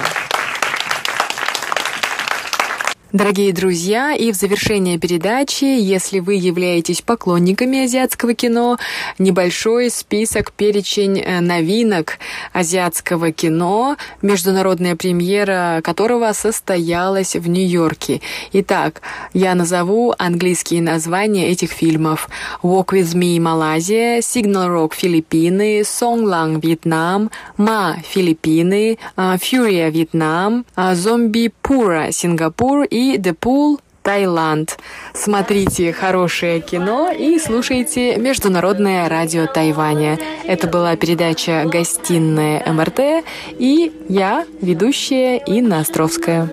[3.14, 8.76] Дорогие друзья, и в завершение передачи, если вы являетесь поклонниками азиатского кино,
[9.20, 12.18] небольшой список, перечень э, новинок
[12.52, 18.20] азиатского кино, международная премьера которого состоялась в Нью-Йорке.
[18.52, 19.00] Итак,
[19.32, 22.28] я назову английские названия этих фильмов.
[22.64, 31.52] Walk With Me Малайзия, Signal Rock Филиппины, Song Lang Вьетнам, Ма Филиппины, Furia Вьетнам, Зомби
[31.62, 34.77] Пура Сингапур и и The Pool Таиланд.
[35.13, 40.17] Смотрите хорошее кино и слушайте Международное радио Тайваня.
[40.45, 43.25] Это была передача «Гостиная МРТ»
[43.57, 46.47] и я, ведущая Инна Островская.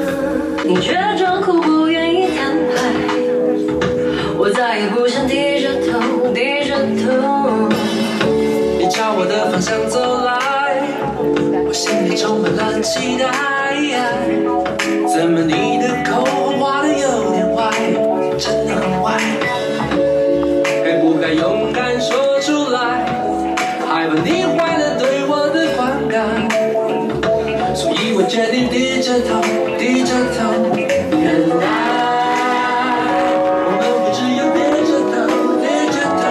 [0.65, 2.75] 你却装酷不愿意坦白，
[4.37, 7.69] 我再也不想低着头，低着头。
[8.79, 10.83] 你朝我的方向走来，
[11.67, 13.31] 我心里充满了期待。
[15.09, 16.10] 怎么你的口红画的
[28.31, 29.41] 决定低着头，
[29.79, 30.53] 低着头。
[30.77, 31.55] 原来
[33.63, 35.17] 我们不只有低着头，
[35.63, 35.65] 低
[35.95, 36.23] 着头。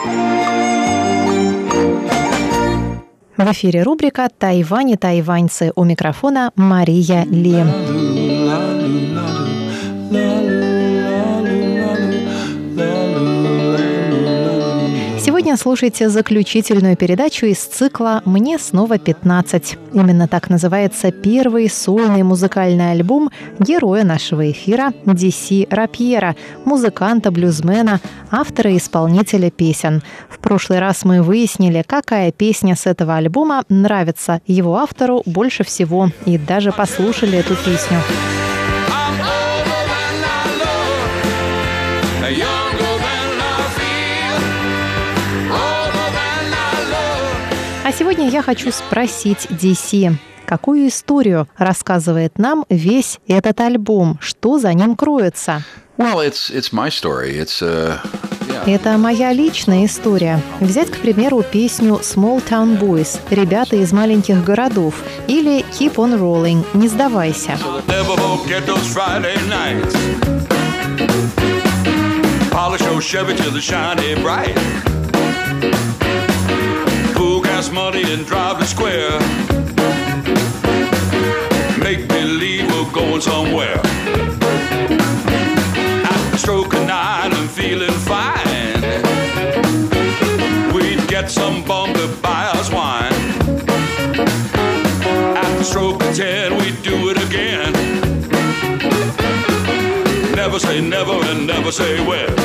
[3.36, 5.70] В эфире рубрика «Тайвань и тайваньцы».
[5.76, 7.64] У микрофона Мария Ли.
[15.46, 19.78] Сегодня слушайте заключительную передачу из цикла «Мне снова 15».
[19.92, 23.30] Именно так называется первый сольный музыкальный альбом
[23.60, 26.34] героя нашего эфира Диси Рапьера,
[26.64, 28.00] музыканта-блюзмена,
[28.32, 30.02] автора и исполнителя песен.
[30.28, 36.10] В прошлый раз мы выяснили, какая песня с этого альбома нравится его автору больше всего,
[36.24, 38.00] и даже послушали эту песню.
[47.86, 50.12] А сегодня я хочу спросить DC,
[50.44, 55.62] какую историю рассказывает нам весь этот альбом, что за ним кроется?
[55.96, 57.38] Well, it's, it's my story.
[57.38, 58.00] It's, uh,
[58.66, 60.42] Это моя личная история.
[60.58, 64.96] Взять, к примеру, песню Small Town Boys «Ребята из маленьких городов»
[65.28, 67.56] или Keep on Rolling «Не сдавайся».
[72.50, 74.56] Polish your Chevy till the shiny bright.
[77.76, 79.10] Money and drive the square.
[81.78, 83.78] Make believe we're going somewhere.
[86.02, 88.80] After stroke of nine and feeling fine,
[90.74, 93.12] we'd get some bum to buy us wine.
[95.36, 97.72] After stroke of ten, we'd do it again.
[100.34, 102.35] Never say never and never say when.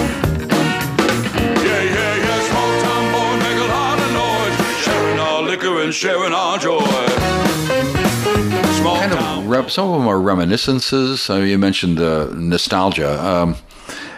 [5.92, 6.80] And sharing our joy.
[8.80, 11.30] Small kind of some of them are reminiscences.
[11.30, 13.22] Uh, you mentioned uh, nostalgia.
[13.22, 13.58] Um,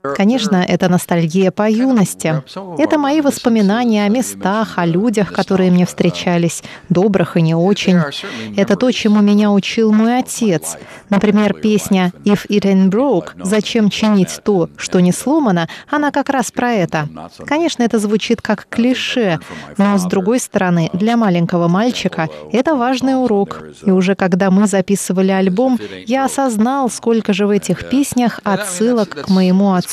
[0.04, 2.43] Конечно, это ностальгия по юности.
[2.78, 7.99] Это мои воспоминания о местах, о людях, которые мне встречались, добрых и не очень.
[8.58, 10.76] Это то, чему меня учил мой отец.
[11.10, 16.51] Например, песня «If it ain't broke» «Зачем чинить то, что не сломано?» Она как раз
[16.51, 17.08] про это.
[17.45, 19.39] Конечно, это звучит как клише,
[19.78, 23.64] но, с другой стороны, для маленького мальчика это важный урок.
[23.86, 29.30] И уже когда мы записывали альбом, я осознал, сколько же в этих песнях отсылок к
[29.30, 29.93] моему отцу.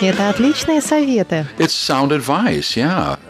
[0.00, 1.46] Это отличные советы.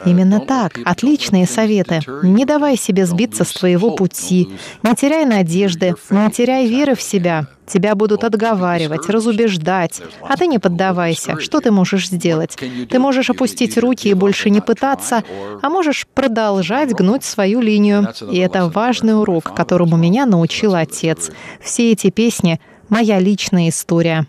[0.04, 0.78] Именно так.
[0.84, 2.00] Отличные советы.
[2.22, 4.48] Не давай себе сбиться с твоего пути.
[4.82, 5.94] Не теряй надежды.
[6.10, 7.46] Не теряй веры в себя.
[7.66, 10.02] Тебя будут отговаривать, разубеждать.
[10.22, 11.38] А ты не поддавайся.
[11.38, 12.56] Что ты можешь сделать?
[12.90, 15.22] Ты можешь опустить руки и больше не пытаться,
[15.62, 18.08] а можешь продолжать гнуть свою линию.
[18.30, 21.30] И это важный урок, которому меня научил отец.
[21.60, 22.60] Все эти песни
[22.90, 24.26] моя личная история.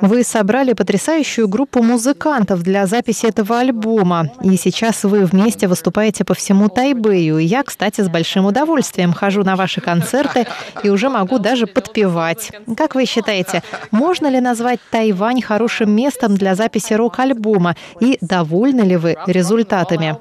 [0.00, 6.34] Вы собрали потрясающую группу музыкантов для записи этого альбома, и сейчас вы вместе выступаете по
[6.34, 7.38] всему Тайбэю.
[7.38, 10.46] Я, кстати, с большим удовольствием хожу на ваши концерты
[10.82, 12.50] и уже могу даже подпевать.
[12.76, 13.62] Как вы считаете,
[13.92, 17.76] можно ли назвать Тайвань хорошим местом для записи рок-альбома?
[18.00, 20.16] И довольны ли вы результатами?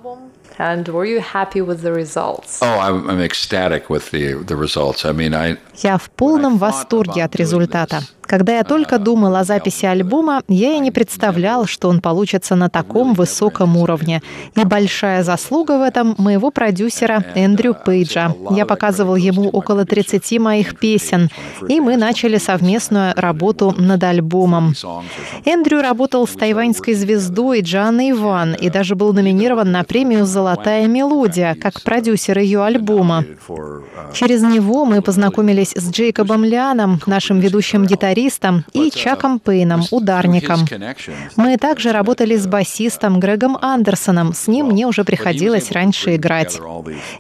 [0.59, 2.61] And were you happy with the results?
[2.62, 5.05] Oh, I'm, I'm ecstatic with the, the results.
[5.05, 8.03] I mean, I, Я в полном восторге от результата.
[8.28, 12.69] Когда я только думал о записи альбома, я и не представлял, что он получится на
[12.69, 14.21] таком высоком уровне.
[14.55, 18.34] И большая заслуга в этом моего продюсера Эндрю Пейджа.
[18.51, 21.30] Я показывал ему около 30 моих песен,
[21.69, 24.73] и мы начали совместную работу над альбомом.
[25.45, 31.55] Эндрю работал с тайваньской звездой Джанной Иван и даже был номинирован на премию «Золотая мелодия»
[31.55, 33.23] как продюсер ее альбома.
[34.13, 40.65] Через него мы познакомились с Джейкобом Лианом, нашим ведущим гитаристом, гитаристом, и Чаком Пейном, ударником.
[41.36, 44.34] Мы также работали с басистом Грегом Андерсоном.
[44.34, 46.59] С ним мне уже приходилось раньше играть.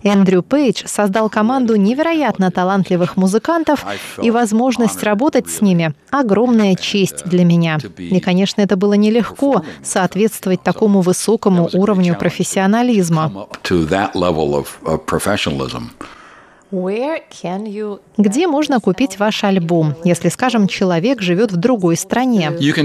[0.03, 3.85] Эндрю Пейдж создал команду невероятно талантливых музыкантов,
[4.21, 7.77] и возможность работать с ними— огромная честь для меня.
[7.97, 13.47] И, конечно, это было нелегко соответствовать такому высокому уровню профессионализма.
[16.71, 22.51] Где можно купить ваш альбом, если, скажем, человек живет в другой стране?
[22.59, 22.81] Его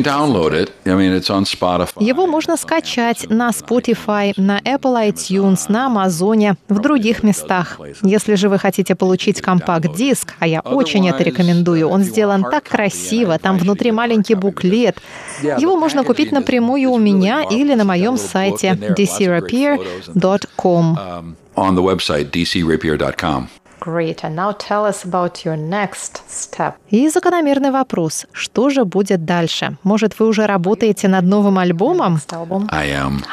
[2.27, 7.81] можно скачать на Spotify, на Apple iTunes, на Амазоне, в других местах.
[8.03, 13.39] Если же вы хотите получить компакт-диск, а я очень это рекомендую, он сделан так красиво,
[13.39, 14.99] там внутри маленький буклет.
[15.43, 20.99] Его можно купить напрямую у меня или на моем сайте dcrapier.com.
[21.55, 23.49] On the website dcrapier.com.
[23.85, 24.23] Great.
[24.23, 26.75] And now tell us about your next step.
[26.91, 28.27] И закономерный вопрос.
[28.33, 29.77] Что же будет дальше?
[29.83, 32.21] Может, вы уже работаете над новым альбомом?
[32.71, 33.25] I am.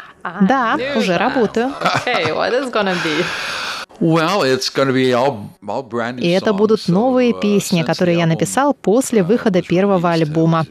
[0.42, 1.72] Да, уже работаю.
[1.80, 3.24] Okay, what is gonna be?
[6.18, 10.66] И это будут новые песни, которые я написал после выхода первого альбома.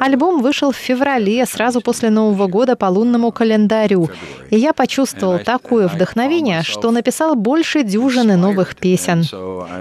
[0.00, 4.10] Альбом вышел в феврале, сразу после Нового года по лунному календарю.
[4.50, 9.24] И я почувствовал такое вдохновение, что написал больше дюжины новых песен.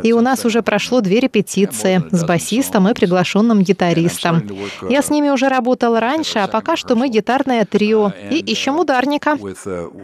[0.04, 4.44] И у нас уже прошло две репетиции с басистом и приглашенным гитаристом.
[4.90, 9.38] Я с ними уже работал раньше, а пока что мы гитарное трио и ищем ударника.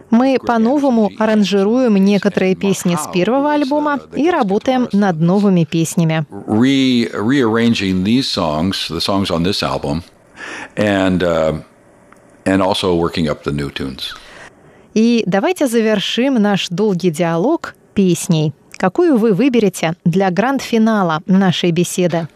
[0.10, 6.26] Мы по-новому аранжируем некоторые песни песни с первого альбома и работаем над новыми песнями.
[6.32, 7.22] Uh.
[14.94, 18.54] И давайте завершим наш долгий диалог песней.
[18.78, 22.28] Какую вы выберете для гранд-финала нашей беседы?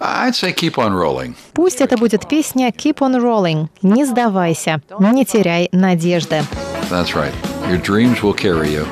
[1.53, 3.67] Пусть это будет песня Keep on Rolling.
[3.81, 6.43] Не сдавайся, не теряй надежды.
[6.91, 7.33] That's right.
[7.67, 8.85] Your dreams will carry you.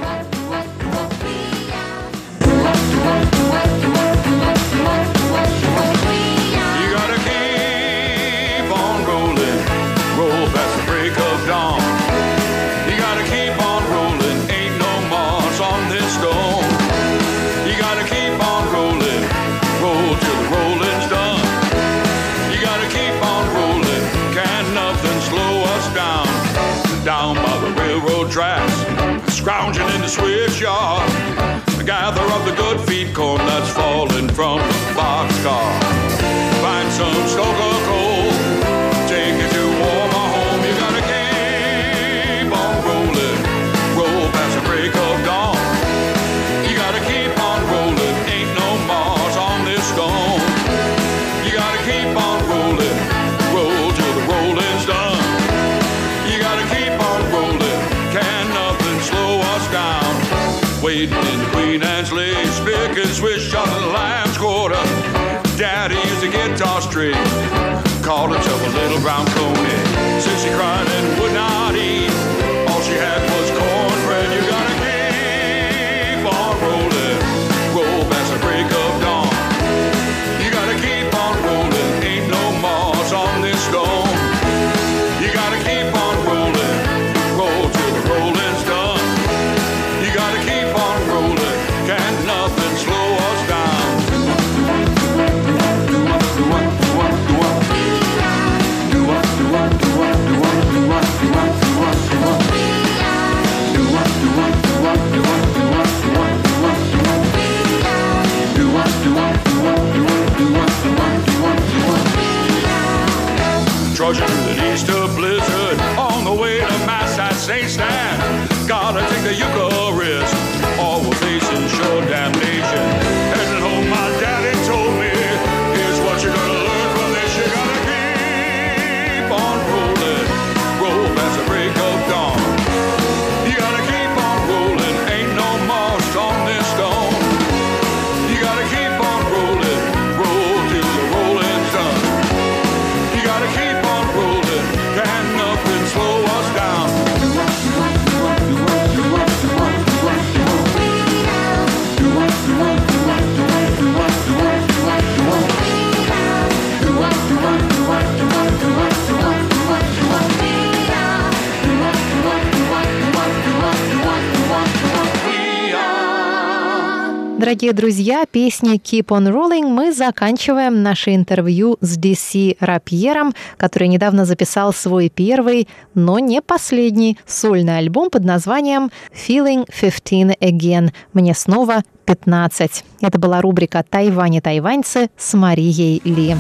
[167.64, 174.26] Дорогие друзья, песни Keep on Rolling мы заканчиваем наше интервью с DC Рапьером, который недавно
[174.26, 180.92] записал свой первый, но не последний сольный альбом под названием Feeling 15 Again.
[181.14, 182.84] Мне снова 15.
[183.00, 186.36] Это была рубрика «Тайвань и тайваньцы» с Марией Ли.